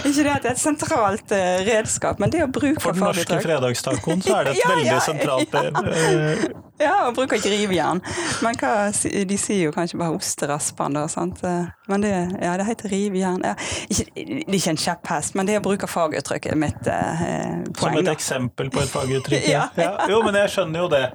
Ikke 0.06 0.24
det 0.24 0.32
at 0.32 0.46
det 0.46 0.52
er 0.52 0.54
et 0.54 0.62
sentralt 0.62 1.34
eh, 1.36 1.64
redskap, 1.68 2.22
men 2.22 2.34
det 2.34 2.46
å 2.46 2.52
bruke 2.52 2.82
For 2.84 2.96
den 2.96 3.06
norske 3.06 3.40
fredagstacoen 3.44 4.24
så 4.26 4.40
er 4.40 4.50
det 4.50 4.56
et 4.56 4.62
ja, 4.64 4.70
veldig 4.74 4.92
ja, 4.92 5.02
sentralt 5.04 5.56
ja. 5.56 5.66
Uh, 5.76 6.46
ja, 6.82 6.96
å 7.08 7.14
bruke 7.16 7.38
ikke 7.40 7.54
rivjern. 7.54 8.02
Men 8.44 8.58
hva, 8.60 8.90
de 8.92 9.38
sier 9.40 9.70
jo 9.70 9.76
kanskje 9.76 10.00
bare 10.02 10.18
osteraspen, 10.18 10.98
da. 10.98 11.06
Sant? 11.12 11.40
Men 11.88 12.04
det, 12.04 12.12
ja, 12.44 12.58
det 12.60 12.66
heter 12.68 12.92
rivjern. 12.92 13.46
Ja. 13.48 13.54
Ikke, 13.88 14.10
det 14.12 14.44
er 14.44 14.58
ikke 14.58 14.74
en 14.74 14.82
kjepphest, 14.84 15.38
men 15.40 15.48
det 15.48 15.56
å 15.62 15.64
bruke 15.64 15.88
faguttrykket 15.88 16.52
er 16.52 16.60
mitt 16.60 16.90
eh, 16.92 17.62
poeng. 17.72 17.80
Som 17.80 18.02
et 18.02 18.12
eksempel 18.12 18.74
på 18.76 18.84
et 18.84 18.92
faguttrykk? 18.92 19.48
ja. 19.56 19.70
Jo, 20.12 20.20
men 20.28 20.36
jeg 20.42 20.52
skjønner 20.58 20.84
jo 20.84 20.92
det. 20.92 21.06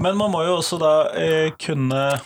Men 0.00 0.16
man 0.16 0.32
må 0.32 0.46
jo 0.48 0.56
også 0.62 0.80
da 0.80 0.94
kunne 1.60 2.02
Eh, 2.12 2.20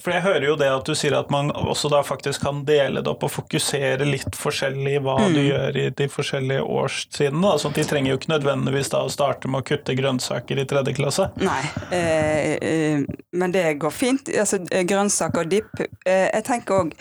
for 0.00 0.14
jeg 0.14 0.24
hører 0.24 0.46
jo 0.46 0.54
det 0.56 0.68
at 0.72 0.86
du 0.88 0.94
sier 0.96 1.12
at 1.18 1.28
man 1.28 1.50
også 1.52 1.90
da 1.92 1.98
faktisk 2.06 2.40
kan 2.46 2.62
dele 2.64 3.02
det 3.04 3.10
opp 3.10 3.26
og 3.26 3.32
fokusere 3.34 4.06
litt 4.08 4.36
forskjellig 4.38 4.94
hva 5.04 5.18
mm. 5.20 5.34
du 5.34 5.40
gjør 5.42 5.76
i 5.76 5.82
de 5.98 6.06
forskjellige 6.08 6.62
årstidene. 6.64 7.50
at 7.52 7.76
de 7.76 7.84
trenger 7.84 8.14
jo 8.14 8.16
ikke 8.16 8.32
nødvendigvis 8.32 8.88
da 8.94 9.02
å 9.04 9.10
starte 9.12 9.50
med 9.52 9.60
å 9.60 9.66
kutte 9.68 9.96
grønnsaker 9.98 10.62
i 10.62 10.64
tredje 10.70 10.96
klasse. 10.96 11.28
Nei, 11.36 11.60
eh, 11.92 12.54
eh 12.64 13.04
men 13.38 13.52
det 13.52 13.66
går 13.82 13.92
fint. 13.92 14.30
Altså, 14.32 14.58
grønnsaker 14.64 15.44
og 15.44 15.52
dipp. 15.52 15.84
Eh, 16.06 16.30
jeg 16.32 16.44
tenker 16.48 16.80
òg 16.80 16.96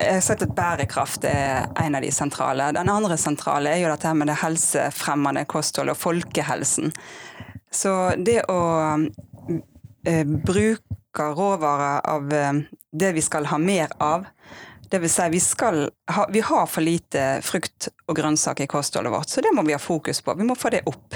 Jeg 0.00 0.14
har 0.14 0.22
sett 0.24 0.42
at 0.44 0.52
bærekraft 0.56 1.24
er 1.28 1.66
en 1.76 1.96
av 1.96 2.04
de 2.04 2.12
sentrale. 2.12 2.70
Den 2.72 2.88
andre 2.88 3.16
sentrale 3.20 3.72
er 3.72 3.82
jo 3.82 3.90
dette 3.90 4.12
med 4.16 4.28
det 4.28 4.38
helsefremmende 4.40 5.44
kostholdet 5.44 5.96
og 5.96 6.00
folkehelsen. 6.00 6.92
Så 7.72 7.92
det 8.16 8.42
å 8.48 8.60
eh, 10.04 10.24
bruke 10.24 10.99
bruker 11.12 11.34
råvarer 11.34 12.00
av 12.06 12.32
eh, 12.32 12.52
det 12.92 13.12
vi 13.12 13.22
skal 13.22 13.46
ha 13.46 13.58
mer 13.58 13.88
av. 13.98 14.26
Det 14.90 14.98
vil 14.98 15.10
si, 15.10 15.28
vi, 15.28 15.40
ha, 16.12 16.26
vi 16.30 16.40
har 16.40 16.66
for 16.66 16.82
lite 16.82 17.40
frukt 17.42 17.88
og 18.06 18.16
grønnsaker 18.16 18.64
i 18.64 18.66
kostholdet 18.66 19.12
vårt, 19.12 19.28
så 19.28 19.40
det 19.40 19.52
må 19.54 19.62
vi 19.62 19.72
ha 19.72 19.78
fokus 19.78 20.20
på. 20.20 20.34
Vi 20.34 20.44
må 20.44 20.54
få 20.54 20.70
det 20.70 20.82
opp. 20.86 21.14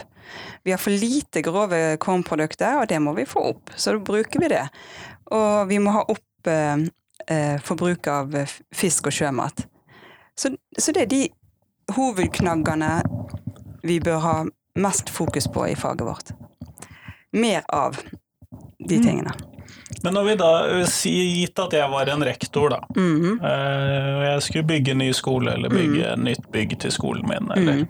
Vi 0.62 0.70
har 0.70 0.78
for 0.78 0.90
lite 0.90 1.42
grove 1.42 1.96
kornprodukter, 1.96 2.78
og 2.80 2.88
det 2.88 3.00
må 3.00 3.12
vi 3.14 3.26
få 3.26 3.42
opp. 3.50 3.70
Så 3.76 3.92
da 3.92 3.98
bruker 3.98 4.40
vi 4.40 4.48
det. 4.48 4.68
Og 5.34 5.68
vi 5.68 5.78
må 5.78 5.90
ha 5.90 6.04
opp 6.06 6.46
eh, 6.46 6.86
eh 7.28 7.56
forbruk 7.62 8.06
av 8.06 8.36
fisk 8.74 9.06
og 9.06 9.12
sjømat. 9.12 9.66
Så, 10.38 10.54
så 10.78 10.92
det 10.92 11.02
er 11.02 11.10
de 11.10 11.22
hovedknaggene 11.94 13.02
vi 13.82 14.00
bør 14.00 14.20
ha 14.22 14.36
mest 14.78 15.10
fokus 15.10 15.46
på 15.46 15.66
i 15.68 15.76
faget 15.76 16.06
vårt. 16.06 16.30
Mer 17.32 17.62
av 17.68 17.98
de 18.78 18.96
mm. 18.96 19.02
tingene. 19.02 19.53
Men 20.02 20.16
når 20.16 20.24
vi 20.24 20.34
da 20.40 20.50
sier 20.88 21.28
gitt 21.38 21.60
at 21.60 21.76
jeg 21.76 21.90
var 21.92 22.08
en 22.12 22.24
rektor, 22.24 22.72
da, 22.72 22.80
mm 22.96 23.14
-hmm. 23.20 23.36
og 24.16 24.24
jeg 24.24 24.42
skulle 24.42 24.64
bygge 24.64 24.90
en 24.92 24.98
ny 24.98 25.12
skole 25.12 25.52
eller 25.52 25.68
bygge 25.68 26.16
mm. 26.16 26.24
nytt 26.24 26.50
bygg 26.52 26.78
til 26.80 26.92
skolen 26.92 27.28
min, 27.28 27.50
eller 27.56 27.72
mm. 27.72 27.86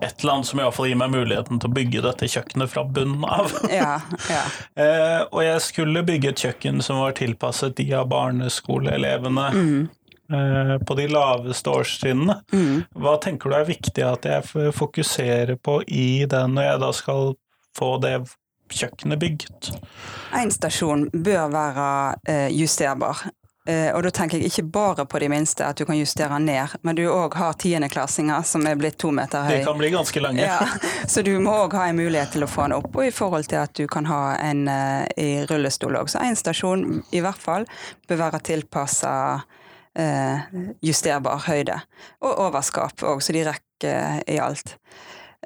et 0.00 0.20
eller 0.20 0.32
annet 0.32 0.46
som 0.46 0.60
i 0.60 0.62
hvert 0.62 0.74
fall 0.74 0.88
gir 0.88 0.96
meg 0.96 1.10
muligheten 1.10 1.60
til 1.60 1.70
å 1.70 1.72
bygge 1.72 2.02
dette 2.02 2.28
kjøkkenet 2.28 2.70
fra 2.70 2.84
bunnen 2.84 3.24
av. 3.24 3.52
Ja, 3.80 4.00
ja. 4.30 4.44
Eh, 4.82 5.22
og 5.30 5.44
jeg 5.44 5.60
skulle 5.60 6.02
bygge 6.02 6.28
et 6.28 6.44
kjøkken 6.44 6.82
som 6.82 6.98
var 6.98 7.12
tilpasset 7.12 7.76
de 7.76 7.92
av 7.94 8.08
barneskoleelevene 8.08 9.48
eh, 10.32 10.76
på 10.86 10.94
de 10.94 11.08
laveste 11.08 11.70
årstrinnene. 11.70 12.40
Hva 12.94 13.16
tenker 13.20 13.50
du 13.50 13.56
er 13.56 13.68
viktig 13.68 14.04
at 14.04 14.24
jeg 14.24 14.72
fokuserer 14.72 15.56
på 15.56 15.82
i 15.86 16.24
den 16.24 16.54
når 16.54 16.62
jeg 16.62 16.80
da 16.80 16.92
skal 16.92 17.34
få 17.78 17.96
det 17.98 18.20
kjøkkenet 18.76 19.20
bygd? 19.22 19.70
En 20.38 20.50
stasjon 20.52 21.06
bør 21.12 21.52
være 21.52 21.86
eh, 22.28 22.48
justerbar. 22.56 23.26
Eh, 23.68 23.92
og 23.94 24.02
da 24.02 24.10
tenker 24.10 24.40
jeg 24.40 24.50
ikke 24.50 24.64
bare 24.74 25.04
på 25.06 25.20
de 25.22 25.28
minste, 25.30 25.62
at 25.62 25.78
du 25.78 25.84
kan 25.86 25.94
justere 25.94 26.38
ned, 26.42 26.74
men 26.82 26.98
du 26.98 27.04
òg 27.06 27.36
har 27.38 27.54
tiendeklassinger 27.62 28.42
som 28.46 28.66
er 28.66 28.78
blitt 28.80 28.98
to 28.98 29.12
meter 29.14 29.46
høy. 29.46 29.52
Det 29.60 29.68
kan 29.68 29.78
bli 29.78 29.92
ganske 29.94 30.22
lange. 30.24 30.42
Ja, 30.42 30.66
så 31.06 31.22
du 31.22 31.30
må 31.42 31.54
òg 31.68 31.76
ha 31.78 31.86
en 31.90 32.00
mulighet 32.00 32.34
til 32.34 32.42
å 32.42 32.50
få 32.50 32.66
den 32.66 32.76
opp, 32.80 32.90
og 32.90 33.06
i 33.06 33.14
forhold 33.14 33.46
til 33.52 33.62
at 33.62 33.74
du 33.78 33.86
kan 33.90 34.10
ha 34.10 34.34
en 34.42 34.66
eh, 34.72 35.06
i 35.14 35.30
rullestol 35.46 36.00
òg. 36.00 36.10
Så 36.10 36.24
én 36.26 36.38
stasjon 36.38 37.04
i 37.14 37.22
hvert 37.22 37.38
fall 37.38 37.68
bør 38.10 38.24
være 38.26 38.46
tilpassa 38.52 39.14
justerbar 40.80 41.42
høyde. 41.44 41.74
Og 42.24 42.38
overskap 42.46 43.02
òg, 43.04 43.18
så 43.20 43.34
de 43.36 43.42
rekker 43.44 44.22
i 44.24 44.38
alt. 44.40 44.78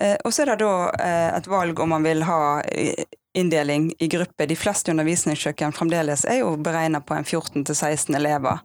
Eh, 0.00 0.16
og 0.24 0.34
så 0.34 0.42
er 0.42 0.52
det 0.52 0.58
da 0.60 0.90
eh, 1.00 1.36
et 1.38 1.46
valg 1.48 1.80
om 1.80 1.94
man 1.94 2.04
vil 2.04 2.22
ha 2.28 2.60
eh, 2.62 3.06
inndeling 3.36 3.92
i 3.98 4.08
grupper. 4.12 4.48
De 4.48 4.56
fleste 4.56 4.92
undervisningskjøkken 4.92 5.72
fremdeles 5.76 6.24
er 6.28 6.42
jo 6.42 6.56
beregna 6.60 7.00
på 7.00 7.16
en 7.16 7.24
14-16 7.24 8.16
elever. 8.16 8.60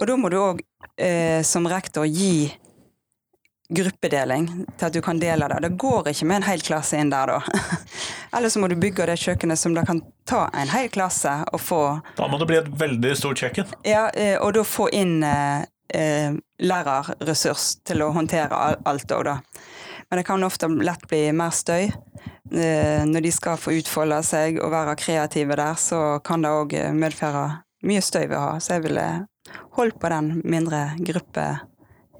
Og 0.00 0.08
da 0.10 0.16
må 0.18 0.30
du 0.32 0.40
òg 0.40 0.62
som 1.46 1.66
rektor 1.66 2.04
gi 2.06 2.48
gruppedeling 3.74 4.46
til 4.78 4.86
at 4.86 4.94
du 4.94 5.00
kan 5.02 5.18
dele 5.18 5.48
det. 5.50 5.58
Det 5.64 5.78
går 5.80 6.10
ikke 6.10 6.26
med 6.30 6.36
en 6.40 6.46
hel 6.46 6.62
klasse 6.62 6.98
inn 7.00 7.10
der, 7.10 7.30
da. 7.30 7.38
Eller 8.36 8.52
så 8.52 8.60
må 8.62 8.68
du 8.70 8.76
bygge 8.78 9.06
det 9.08 9.16
kjøkkenet 9.22 9.58
som 9.58 9.74
det 9.74 9.84
kan 9.88 10.02
ta 10.28 10.44
en 10.54 10.70
hel 10.70 10.88
klasse 10.92 11.32
og 11.50 11.62
få 11.62 11.80
Da 12.18 12.28
må 12.30 12.38
det 12.40 12.48
bli 12.50 12.58
et 12.60 12.70
veldig 12.82 13.14
stort 13.18 13.42
kjøkken. 13.42 13.74
Ja, 13.86 14.08
og 14.40 14.54
da 14.56 14.64
få 14.66 14.88
inn 14.94 15.22
lærerressurs 16.72 17.68
til 17.86 18.02
å 18.04 18.12
håndtere 18.14 18.74
alt 18.84 19.14
òg, 19.14 19.24
da. 19.30 19.38
Men 20.10 20.20
det 20.20 20.26
kan 20.28 20.44
ofte 20.44 20.68
lett 20.68 21.08
bli 21.08 21.26
mer 21.36 21.54
støy. 21.54 21.90
Eh, 22.54 23.04
når 23.08 23.24
de 23.24 23.32
skal 23.32 23.60
få 23.60 23.76
utfolde 23.78 24.20
seg 24.26 24.60
og 24.62 24.72
være 24.74 24.96
kreative 25.00 25.56
der, 25.58 25.78
så 25.80 26.00
kan 26.24 26.44
det 26.44 26.52
òg 26.52 26.74
medføre 26.94 27.44
mye 27.84 28.02
støy 28.04 28.26
vi 28.30 28.38
har. 28.38 28.58
Så 28.60 28.76
jeg 28.76 28.86
ville 28.88 29.06
holdt 29.76 30.00
på 30.00 30.10
den 30.12 30.40
mindre 30.44 30.90
gruppe 30.98 31.46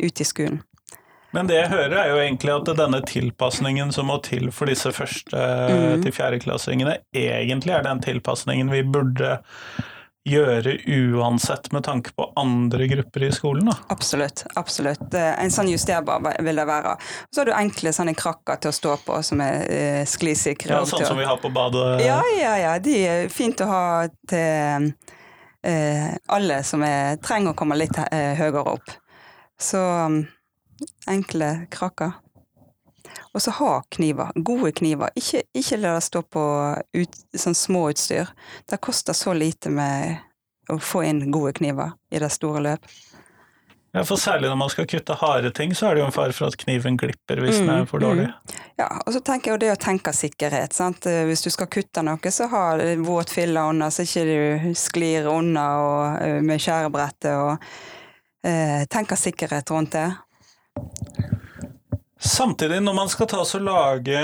ute 0.00 0.24
i 0.24 0.28
skolen. 0.28 0.62
Men 1.34 1.48
det 1.50 1.56
jeg 1.56 1.70
hører 1.72 1.96
er 1.98 2.10
jo 2.12 2.18
egentlig 2.22 2.52
at 2.54 2.68
denne 2.78 3.00
tilpasningen 3.10 3.90
som 3.94 4.06
må 4.06 4.20
til 4.22 4.52
for 4.54 4.70
disse 4.70 4.92
første 4.94 5.46
til 6.04 6.14
fjerdeklassingene, 6.14 7.00
egentlig 7.10 7.74
er 7.74 7.82
den 7.82 8.02
tilpasningen 8.04 8.70
vi 8.70 8.84
burde 8.86 9.40
gjøre 10.24 10.78
uansett 10.88 11.72
med 11.72 11.84
tanke 11.84 12.12
på 12.16 12.26
andre 12.40 12.86
grupper 12.88 13.26
i 13.26 13.32
skolen. 13.32 13.66
Da. 13.68 13.76
Absolutt. 13.92 14.44
absolutt. 14.54 15.14
Eh, 15.14 15.42
En 15.42 15.52
sånn 15.52 15.68
justerbar 15.68 16.24
vil 16.40 16.56
det 16.56 16.64
være. 16.68 16.96
Så 17.30 17.42
har 17.42 17.50
du 17.50 17.52
enkle 17.52 17.92
sånne 17.92 18.14
krakker 18.16 18.56
til 18.62 18.72
å 18.72 18.76
stå 18.78 18.96
på 19.04 19.20
som 19.22 19.42
er 19.44 19.66
eh, 19.68 20.04
sklisikre. 20.08 20.72
Ja, 20.72 20.84
sånn 20.88 21.04
som 21.04 21.20
vi 21.20 21.28
har 21.28 21.36
på 21.42 21.52
badet. 21.52 22.00
Ja, 22.06 22.22
ja, 22.40 22.56
ja. 22.58 22.78
De 22.80 22.96
er 23.04 23.28
fint 23.28 23.60
å 23.60 23.68
ha 23.68 23.84
til 24.30 24.90
eh, 25.64 26.10
alle 26.32 26.62
som 26.64 26.82
er, 26.88 27.20
trenger 27.24 27.52
å 27.52 27.58
komme 27.58 27.76
litt 27.76 27.98
eh, 28.08 28.32
høyere 28.40 28.64
opp. 28.74 28.96
Så 29.60 29.80
mm, 29.80 30.22
enkle 31.12 31.54
krakker. 31.70 32.16
Og 33.34 33.42
så 33.42 33.50
ha 33.58 33.72
kniver. 33.96 34.30
Gode 34.34 34.70
kniver. 34.72 35.10
Ikke, 35.18 35.42
ikke 35.58 35.80
la 35.82 35.96
det 35.96 36.04
stå 36.06 36.22
på 36.22 36.44
ut, 36.94 37.16
sånn 37.34 37.56
små 37.58 37.88
utstyr. 37.90 38.30
Det 38.70 38.78
koster 38.78 39.16
så 39.16 39.34
lite 39.34 39.72
med 39.74 40.22
å 40.70 40.78
få 40.80 41.02
inn 41.08 41.26
gode 41.34 41.52
kniver 41.58 41.96
i 42.14 42.22
det 42.22 42.30
store 42.32 42.62
løp. 42.62 42.86
Ja, 43.94 44.02
for 44.02 44.18
Særlig 44.18 44.48
når 44.50 44.56
man 44.58 44.70
skal 44.72 44.86
kutte 44.90 45.14
harde 45.14 45.50
ting, 45.54 45.74
så 45.74 45.86
er 45.86 45.94
det 45.94 46.00
jo 46.02 46.06
en 46.08 46.14
fare 46.14 46.34
for 46.34 46.50
at 46.50 46.56
kniven 46.58 46.96
glipper 46.98 47.38
hvis 47.38 47.60
den 47.60 47.70
er 47.70 47.84
for 47.86 48.02
dårlig. 48.02 48.26
Ja, 48.80 48.88
og 49.04 49.12
så 49.14 49.20
tenker 49.22 49.52
jeg 49.52 49.54
jo 49.54 49.60
det 49.62 49.70
å 49.70 49.78
tenke 49.78 50.10
sikkerhet. 50.10 50.74
Sant? 50.74 51.06
Eh, 51.06 51.22
Hvis 51.28 51.44
du 51.46 51.50
skal 51.54 51.70
kutte 51.70 52.02
noe, 52.02 52.32
så 52.34 52.48
ha 52.50 52.64
våt 53.06 53.30
fille 53.30 53.62
under, 53.62 53.94
så 53.94 54.02
ikke 54.02 54.24
du 54.26 54.74
sklir 54.74 55.30
unna 55.30 55.68
eh, 56.18 56.40
med 56.42 56.58
skjærebrettet. 56.58 57.38
Og 57.38 58.50
eh, 58.50 58.82
tenke 58.90 59.18
sikkerhet 59.20 59.70
rundt 59.70 59.94
det. 59.94 60.08
Samtidig, 62.24 62.80
når 62.82 62.94
man 62.96 63.10
skal 63.12 63.28
ta 63.28 63.42
oss 63.42 63.52
og 63.58 63.66
lage 63.66 64.20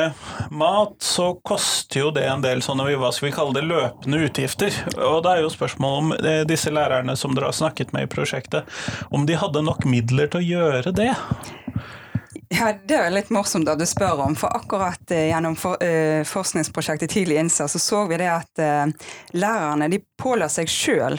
mat, 0.57 0.95
så 1.05 1.35
koster 1.45 2.01
jo 2.01 2.13
det 2.17 2.23
en 2.25 2.41
del 2.41 2.63
sånne, 2.65 2.87
hva 2.97 3.11
skal 3.13 3.29
vi 3.29 3.35
kalle 3.37 3.53
det, 3.59 3.67
løpende 3.69 4.23
utgifter. 4.25 4.73
Og 4.97 5.19
det 5.27 5.35
er 5.35 5.43
jo 5.45 5.53
spørsmål 5.53 5.99
om 5.99 6.15
eh, 6.17 6.41
disse 6.49 6.73
lærerne 6.73 7.13
som 7.21 7.37
dere 7.37 7.51
har 7.51 7.59
snakket 7.59 7.93
med 7.93 8.09
i 8.09 8.11
prosjektet, 8.11 8.65
om 9.13 9.29
de 9.29 9.37
hadde 9.37 9.65
nok 9.67 9.85
midler 9.85 10.33
til 10.33 10.41
å 10.41 10.49
gjøre 10.49 10.95
det. 10.97 11.13
Ja, 12.49 12.73
Det 12.87 12.95
er 12.95 13.11
litt 13.11 13.31
morsomt 13.35 13.69
at 13.71 13.79
du 13.81 13.87
spør 13.89 14.21
om, 14.23 14.37
for 14.39 14.55
akkurat 14.55 15.11
eh, 15.11 15.31
gjennom 15.33 15.57
for, 15.59 15.81
uh, 15.83 16.23
forskningsprosjektet 16.27 17.11
Tidlig 17.11 17.41
innsats 17.41 17.75
så 17.75 17.81
så 17.83 18.03
vi 18.11 18.21
det 18.21 18.29
at 18.31 18.63
uh, 18.63 19.09
lærerne 19.35 19.89
de 19.91 19.99
påla 20.19 20.47
seg 20.53 20.71
sjøl 20.71 21.19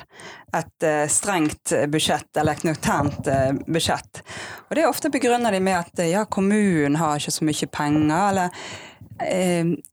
et 0.56 0.86
uh, 0.88 1.04
strengt 1.12 1.74
budsjett, 1.92 2.30
eller 2.38 2.56
et 2.56 2.64
nøkternt 2.68 3.28
budsjett. 3.68 4.24
Og 4.70 4.76
det 4.76 4.86
er 4.86 4.92
ofte 4.92 5.12
begrunner 5.12 5.52
de 5.52 5.60
med 5.64 5.80
at 5.82 6.04
ja, 6.08 6.24
kommunen 6.32 6.96
har 7.00 7.20
ikke 7.20 7.36
så 7.36 7.48
mye 7.48 7.72
penger, 7.72 8.16
eller 8.30 8.64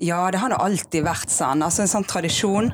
ja, 0.00 0.18
det 0.32 0.40
har 0.40 0.48
nå 0.48 0.56
alltid 0.56 1.04
vært 1.04 1.28
sånn, 1.28 1.60
altså 1.60 1.82
en 1.84 1.90
sånn 1.90 2.06
tradisjon. 2.08 2.70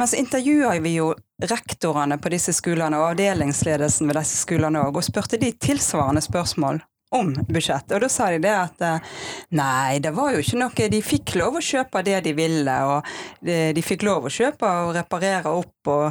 Men 0.00 0.08
så 0.08 0.16
intervjuer 0.22 0.80
vi 0.80 0.94
jo 0.94 1.10
rektorene 1.42 2.16
på 2.22 2.32
disse 2.32 2.54
skolene 2.56 2.96
og 2.96 3.10
avdelingsledelsen 3.10 4.08
ved 4.08 4.16
disse 4.22 4.40
skolene 4.40 4.86
òg, 4.86 4.96
og 4.96 5.04
spurte 5.04 5.40
de 5.42 5.52
tilsvarende 5.52 6.24
spørsmål 6.24 6.80
om 7.12 7.32
budsjett. 7.48 7.92
Og 7.92 8.02
da 8.04 8.08
sa 8.12 8.30
de 8.32 8.40
det 8.42 8.52
at 8.56 8.84
eh, 8.86 9.12
nei, 9.58 9.98
det 10.02 10.14
var 10.16 10.32
jo 10.34 10.42
ikke 10.42 10.60
noe 10.60 10.88
De 10.92 11.02
fikk 11.04 11.34
lov 11.40 11.58
å 11.58 11.64
kjøpe 11.64 12.02
det 12.06 12.20
de 12.26 12.32
ville, 12.36 12.76
og 12.88 13.08
de, 13.44 13.58
de 13.76 13.84
fikk 13.84 14.06
lov 14.08 14.28
å 14.28 14.32
kjøpe 14.32 14.68
og 14.86 14.94
reparere 14.96 15.52
opp, 15.52 15.90
og 15.92 16.06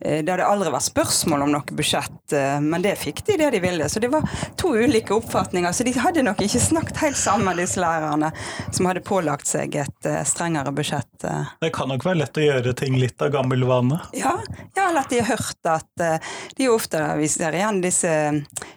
eh, 0.00 0.22
det 0.24 0.32
hadde 0.32 0.48
aldri 0.48 0.72
vært 0.74 0.88
spørsmål 0.88 1.46
om 1.46 1.54
noe 1.56 1.76
budsjett, 1.76 2.32
eh, 2.36 2.58
men 2.64 2.84
det 2.84 2.96
fikk 3.00 3.24
de 3.28 3.38
det 3.42 3.50
de 3.56 3.62
ville. 3.64 3.88
Så 3.92 4.02
det 4.02 4.10
var 4.12 4.26
to 4.56 4.72
ulike 4.76 5.14
oppfatninger. 5.16 5.72
Så 5.72 5.86
de 5.86 5.94
hadde 6.00 6.24
nok 6.26 6.42
ikke 6.44 6.62
snakket 6.62 7.02
helt 7.04 7.20
sammen, 7.20 7.56
disse 7.56 7.80
lærerne 7.80 8.32
som 8.72 8.88
hadde 8.88 9.04
pålagt 9.06 9.48
seg 9.50 9.76
et 9.80 10.08
eh, 10.08 10.22
strengere 10.28 10.72
budsjett. 10.74 11.24
eh. 11.24 11.52
Det 11.60 11.72
kan 11.76 11.90
nok 11.92 12.06
være 12.06 12.22
lett 12.22 12.40
å 12.40 12.46
gjøre 12.46 12.74
ting 12.78 12.98
litt 13.00 13.22
av 13.22 13.32
gammel 13.34 13.66
vane. 13.68 14.00
Ja, 14.16 14.36
ja, 14.76 14.88
eller 14.88 15.04
at 15.04 15.12
de 15.12 15.20
har 15.20 15.36
hørt 15.36 15.70
at 15.70 16.04
eh, 16.04 16.34
de 16.56 16.70
ofte 16.72 17.02
vi 17.20 17.28
ser 17.30 17.56
igjen 17.56 17.82
disse 17.84 18.12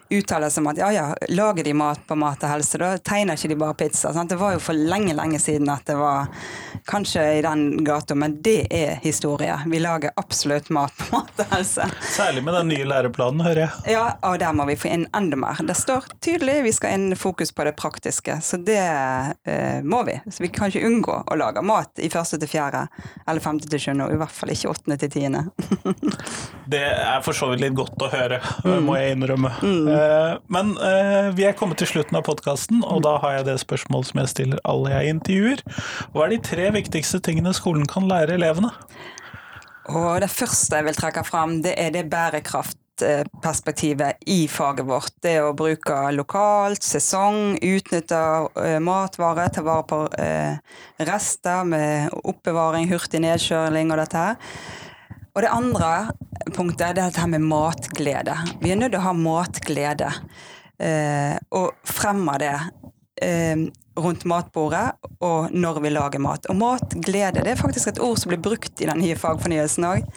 uttalelsene 0.09 0.63
om 0.63 0.71
at 0.71 0.79
ja, 0.81 0.89
ja, 0.93 1.05
lager 1.29 1.63
de 1.63 1.68
mat 1.73 2.01
på 2.07 2.15
mat 2.19 2.43
og 2.43 2.49
helse, 2.53 2.77
da 2.81 2.93
tegner 2.97 3.37
ikke 3.37 3.51
de 3.51 3.57
bare 3.59 3.77
pizza. 3.79 4.13
Sant? 4.13 4.29
Det 4.31 4.37
var 4.39 4.55
jo 4.55 4.61
for 4.63 4.73
lenge, 4.77 5.13
lenge 5.17 5.39
siden 5.41 5.69
at 5.71 5.85
det 5.89 5.95
var 5.99 6.27
kanskje 6.89 7.23
i 7.37 7.41
den 7.45 7.83
gata, 7.85 8.15
men 8.15 8.37
det 8.45 8.67
er 8.73 8.99
historie. 9.03 9.55
Vi 9.69 9.79
lager 9.81 10.11
absolutt 10.19 10.69
mat 10.73 10.93
på 10.97 11.09
mat 11.17 11.43
og 11.43 11.53
helse. 11.55 11.87
Særlig 12.15 12.43
med 12.45 12.53
den 12.59 12.71
nye 12.73 12.87
læreplanen, 12.89 13.41
hører 13.45 13.65
jeg. 13.65 13.95
Ja, 13.95 14.05
og 14.29 14.39
der 14.41 14.53
må 14.55 14.65
vi 14.69 14.77
få 14.79 14.91
inn 14.93 15.07
enda 15.15 15.37
mer. 15.39 15.59
Det 15.67 15.75
står 15.77 16.07
tydelig 16.23 16.59
vi 16.65 16.73
skal 16.75 16.95
inn 16.97 17.15
fokus 17.19 17.51
på 17.55 17.65
det 17.67 17.75
praktiske, 17.79 18.39
så 18.45 18.57
det 18.57 18.79
eh, 18.79 19.79
må 19.83 20.03
vi. 20.07 20.17
Så 20.31 20.43
vi 20.45 20.51
kan 20.53 20.71
ikke 20.71 20.85
unngå 20.87 21.19
å 21.29 21.37
lage 21.39 21.63
mat 21.65 21.99
i 22.03 22.09
første 22.13 22.39
til 22.41 22.49
fjerde, 22.51 22.85
eller 23.27 23.43
femte 23.43 23.69
til 23.69 23.81
sjuende, 23.83 24.07
og 24.09 24.15
i 24.15 24.19
hvert 24.21 24.33
fall 24.35 24.53
ikke 24.53 24.71
åttende 24.73 24.99
til 25.01 25.13
tiende. 25.17 25.45
Det 26.69 26.83
er 26.85 27.21
for 27.25 27.33
så 27.33 27.47
vidt 27.49 27.63
litt 27.63 27.73
godt 27.77 28.03
å 28.05 28.09
høre, 28.11 28.37
må 28.85 28.93
jeg 28.99 29.15
innrømme. 29.15 29.49
Eh, 29.65 30.35
Men 30.53 30.75
eh, 30.77 31.29
vi 31.33 31.47
er 31.49 31.55
kommet 31.59 31.81
til 31.81 31.89
slutten 31.91 32.15
av 32.15 32.23
podkasten, 32.27 32.83
og 32.87 33.01
da 33.03 33.17
har 33.19 33.39
jeg 33.39 33.47
det 33.49 33.57
spørsmålet 33.61 34.09
som 34.09 34.19
jeg 34.21 34.31
stiller 34.31 34.59
alle 34.67 34.89
jeg 34.93 35.13
intervjuer. 35.15 35.59
Hva 36.13 36.25
er 36.25 36.33
de 36.33 36.39
tre 36.47 36.65
viktigste 36.75 37.19
tingene 37.25 37.51
skolen 37.57 37.85
kan 37.89 38.07
lære 38.07 38.35
elevene? 38.39 38.71
Og 39.89 40.21
det 40.23 40.31
første 40.31 40.75
jeg 40.79 40.85
vil 40.87 40.97
trekke 40.97 41.23
fram, 41.27 41.51
det 41.65 41.73
er 41.81 41.89
det 41.95 42.11
bærekraftperspektivet 42.11 44.11
i 44.29 44.47
faget 44.51 44.85
vårt. 44.87 45.13
Det 45.25 45.37
å 45.41 45.57
bruke 45.57 45.95
lokalt, 46.15 46.83
sesong, 46.85 47.57
utnytte 47.57 48.21
eh, 48.63 48.79
matvarer, 48.83 49.49
ta 49.51 49.61
vare 49.65 49.85
på 49.89 50.03
eh, 50.21 50.53
rester 51.09 51.63
med 51.67 52.13
oppbevaring, 52.21 52.91
hurtig 52.93 53.19
nedkjøling 53.25 53.91
og 53.91 53.97
dette 54.03 54.17
her. 54.27 54.35
Og 55.35 55.39
det 55.45 55.51
andre 55.53 55.91
punktet 56.55 56.87
er 56.89 56.95
dette 56.97 57.27
med 57.31 57.45
matglede. 57.47 58.35
Vi 58.61 58.71
er 58.73 58.79
nødt 58.79 58.93
til 58.93 59.01
å 59.01 59.09
ha 59.09 59.15
matglede. 59.17 60.09
Eh, 60.79 61.35
og 61.59 61.75
fremmer 61.83 62.39
det 62.39 62.55
eh, 63.25 63.65
rundt 63.99 64.23
matbordet 64.29 64.85
og 65.19 65.51
når 65.51 65.81
vi 65.83 65.91
lager 65.91 66.23
mat. 66.23 66.47
Og 66.51 66.55
matglede 66.59 67.43
det 67.43 67.53
er 67.53 67.59
faktisk 67.59 67.91
et 67.91 68.01
ord 68.03 68.19
som 68.19 68.31
blir 68.31 68.41
brukt 68.43 68.79
i 68.79 68.87
den 68.87 69.01
nye 69.03 69.17
fagfornyelsen 69.19 69.89
òg. 69.89 70.07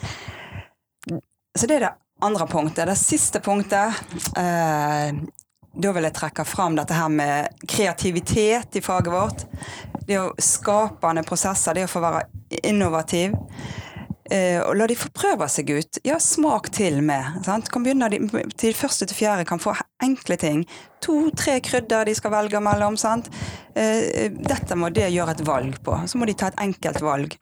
Så 1.58 1.68
det 1.68 1.80
er 1.80 1.86
det 1.88 1.94
andre 2.22 2.46
punktet. 2.46 2.86
Det 2.86 2.98
siste 3.00 3.42
punktet 3.42 3.98
eh, 4.38 5.22
da 5.72 5.92
vil 5.96 6.04
jeg 6.04 6.14
trekke 6.16 6.44
fram 6.44 6.76
dette 6.76 6.96
her 6.96 7.08
med 7.08 7.64
kreativitet 7.68 8.76
i 8.76 8.84
faget 8.84 9.12
vårt. 9.12 9.46
Det 10.06 10.18
å 10.20 10.32
skapende 10.38 11.24
prosesser, 11.24 11.74
det 11.74 11.86
å 11.86 11.90
få 11.90 12.02
være 12.04 12.26
innovativ. 12.68 13.34
Eh, 14.30 14.60
og 14.62 14.76
la 14.78 14.86
de 14.86 14.96
få 14.98 15.10
prøve 15.14 15.48
seg 15.50 15.72
ut. 15.74 15.98
Ja, 16.06 16.18
smak 16.22 16.70
til 16.74 17.00
med. 17.02 17.42
Sant? 17.46 17.70
Kan 17.72 17.82
begynne 17.86 18.10
de, 18.12 18.20
til 18.58 18.76
første 18.78 19.08
til 19.08 19.18
fjerde 19.18 19.46
kan 19.48 19.62
få 19.62 19.74
enkle 20.02 20.38
ting. 20.38 20.62
To-tre 21.02 21.58
krydder 21.64 22.06
de 22.06 22.14
skal 22.18 22.34
velge 22.34 22.62
mellom. 22.62 22.98
Sant? 23.00 23.30
Eh, 23.74 24.30
dette 24.30 24.78
må 24.78 24.92
de 24.94 25.10
gjøre 25.10 25.36
et 25.36 25.44
valg 25.46 25.78
på. 25.82 25.98
Så 26.06 26.20
må 26.20 26.28
de 26.30 26.38
ta 26.38 26.52
et 26.52 26.62
enkelt 26.62 27.02
valg. 27.02 27.36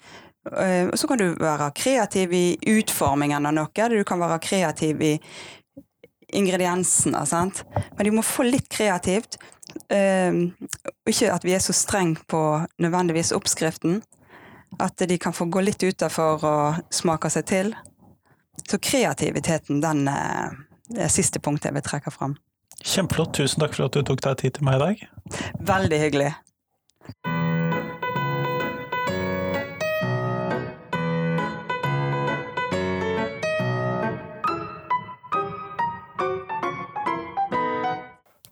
Eh, 0.56 0.86
og 0.88 0.96
så 0.96 1.10
kan 1.10 1.20
du 1.20 1.28
være 1.36 1.72
kreativ 1.76 2.32
i 2.32 2.44
utformingen 2.78 3.48
av 3.50 3.56
noe. 3.56 3.88
Du 3.92 4.00
kan 4.08 4.22
være 4.22 4.40
kreativ 4.44 5.04
i 5.04 5.14
ingrediensene. 6.32 7.24
Sant? 7.28 7.64
Men 7.96 8.06
de 8.06 8.14
må 8.14 8.24
få 8.24 8.46
litt 8.48 8.70
kreativt. 8.72 9.40
Uh, 9.90 10.50
ikke 11.06 11.28
at 11.30 11.44
vi 11.46 11.52
er 11.54 11.62
så 11.62 11.74
streng 11.74 12.16
på 12.30 12.40
nødvendigvis 12.82 13.30
oppskriften. 13.36 14.00
At 14.78 15.02
de 15.08 15.18
kan 15.18 15.34
få 15.34 15.48
gå 15.50 15.62
litt 15.64 15.82
utafor 15.82 16.44
og 16.46 16.94
smake 16.94 17.30
seg 17.32 17.46
til. 17.50 17.72
Så 18.68 18.78
kreativiteten, 18.78 19.80
den 19.82 20.06
det 20.90 21.10
siste 21.12 21.40
punktet 21.42 21.70
jeg 21.70 21.78
vil 21.78 21.86
trekke 21.86 22.12
fram. 22.14 22.36
Kjempeflott. 22.80 23.34
Tusen 23.36 23.62
takk 23.62 23.76
for 23.76 23.86
at 23.86 23.98
du 23.98 24.02
tok 24.06 24.22
deg 24.24 24.40
tid 24.40 24.56
til 24.58 24.66
meg 24.66 24.78
i 24.78 24.84
dag. 24.84 25.04
Veldig 25.74 26.00
hyggelig. 26.04 26.32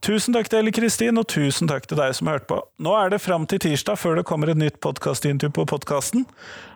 Tusen 0.09 0.33
takk 0.33 0.47
til 0.49 0.63
Elle 0.63 0.73
Kristin, 0.73 1.19
og 1.21 1.27
tusen 1.29 1.69
takk 1.69 1.85
til 1.85 1.99
deg 1.99 2.15
som 2.17 2.31
har 2.31 2.39
hørt 2.39 2.47
på. 2.49 2.57
Nå 2.81 2.95
er 2.97 3.11
det 3.13 3.19
fram 3.21 3.43
til 3.45 3.61
tirsdag 3.61 3.99
før 4.01 4.15
det 4.17 4.25
kommer 4.25 4.49
et 4.49 4.57
nytt 4.57 4.79
podkastintervju 4.81 5.53
på 5.53 5.67
podkasten. 5.69 6.23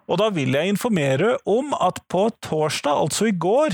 Og 0.04 0.18
da 0.20 0.26
vil 0.36 0.52
jeg 0.52 0.68
informere 0.68 1.38
om 1.48 1.70
at 1.72 2.02
på 2.12 2.26
torsdag, 2.44 2.92
altså 2.92 3.30
i 3.30 3.32
går, 3.32 3.72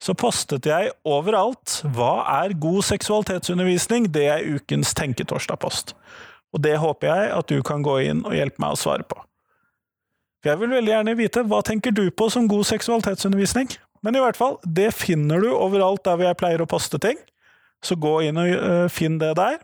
så 0.00 0.14
postet 0.16 0.64
jeg 0.64 0.94
overalt 1.04 1.82
Hva 1.92 2.22
er 2.38 2.56
god 2.56 2.86
seksualitetsundervisning? 2.88 4.06
Det 4.14 4.24
er 4.32 4.48
ukens 4.48 4.94
Tenketorsdag-post. 4.96 5.92
Og 6.56 6.64
det 6.64 6.78
håper 6.80 7.12
jeg 7.12 7.34
at 7.36 7.52
du 7.52 7.60
kan 7.60 7.84
gå 7.84 7.98
inn 8.08 8.22
og 8.24 8.32
hjelpe 8.32 8.64
meg 8.64 8.78
å 8.78 8.80
svare 8.80 9.04
på. 9.04 9.18
For 10.40 10.54
jeg 10.54 10.62
vil 10.62 10.72
veldig 10.72 10.94
gjerne 10.94 11.18
vite 11.20 11.44
hva 11.52 11.60
tenker 11.68 11.92
du 11.92 12.06
på 12.08 12.30
som 12.32 12.48
god 12.48 12.64
seksualitetsundervisning? 12.72 13.76
Men 14.00 14.16
i 14.16 14.24
hvert 14.24 14.40
fall, 14.40 14.56
det 14.64 14.94
finner 14.96 15.44
du 15.44 15.50
overalt 15.52 16.00
der 16.08 16.16
hvor 16.16 16.30
jeg 16.30 16.40
pleier 16.40 16.64
å 16.64 16.70
poste 16.78 16.96
ting. 16.96 17.20
Så 17.84 17.96
gå 18.00 18.14
inn 18.26 18.38
og 18.40 18.50
uh, 18.50 18.86
finn 18.92 19.18
det 19.20 19.32
der. 19.38 19.60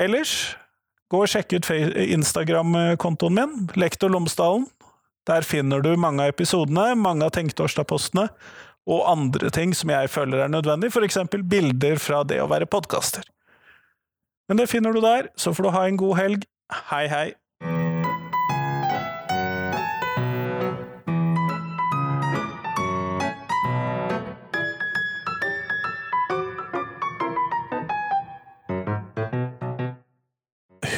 Ellers, 0.00 0.56
gå 1.12 1.22
og 1.22 1.30
sjekk 1.30 1.54
ut 1.58 1.68
Instagram-kontoen 1.70 3.36
min, 3.36 3.56
Lektor 3.78 4.12
Lomsdalen. 4.12 4.66
Der 5.28 5.44
finner 5.46 5.82
du 5.84 5.92
mange 6.00 6.24
av 6.24 6.32
episodene, 6.32 6.94
mange 6.98 7.26
av 7.26 7.34
Tenktorsdag-postene, 7.36 8.30
og 8.90 9.04
andre 9.06 9.50
ting 9.54 9.74
som 9.76 9.92
jeg 9.92 10.08
føler 10.10 10.46
er 10.46 10.50
nødvendig, 10.50 10.90
eksempel 11.04 11.44
bilder 11.46 12.00
fra 12.00 12.22
det 12.24 12.40
å 12.42 12.48
være 12.50 12.66
podkaster. 12.70 13.26
Men 14.48 14.58
det 14.58 14.70
finner 14.72 14.96
du 14.96 15.02
der, 15.04 15.28
så 15.38 15.52
får 15.54 15.68
du 15.68 15.70
ha 15.76 15.84
en 15.86 16.00
god 16.00 16.16
helg. 16.18 16.48
Hei, 16.90 17.04
hei! 17.12 17.28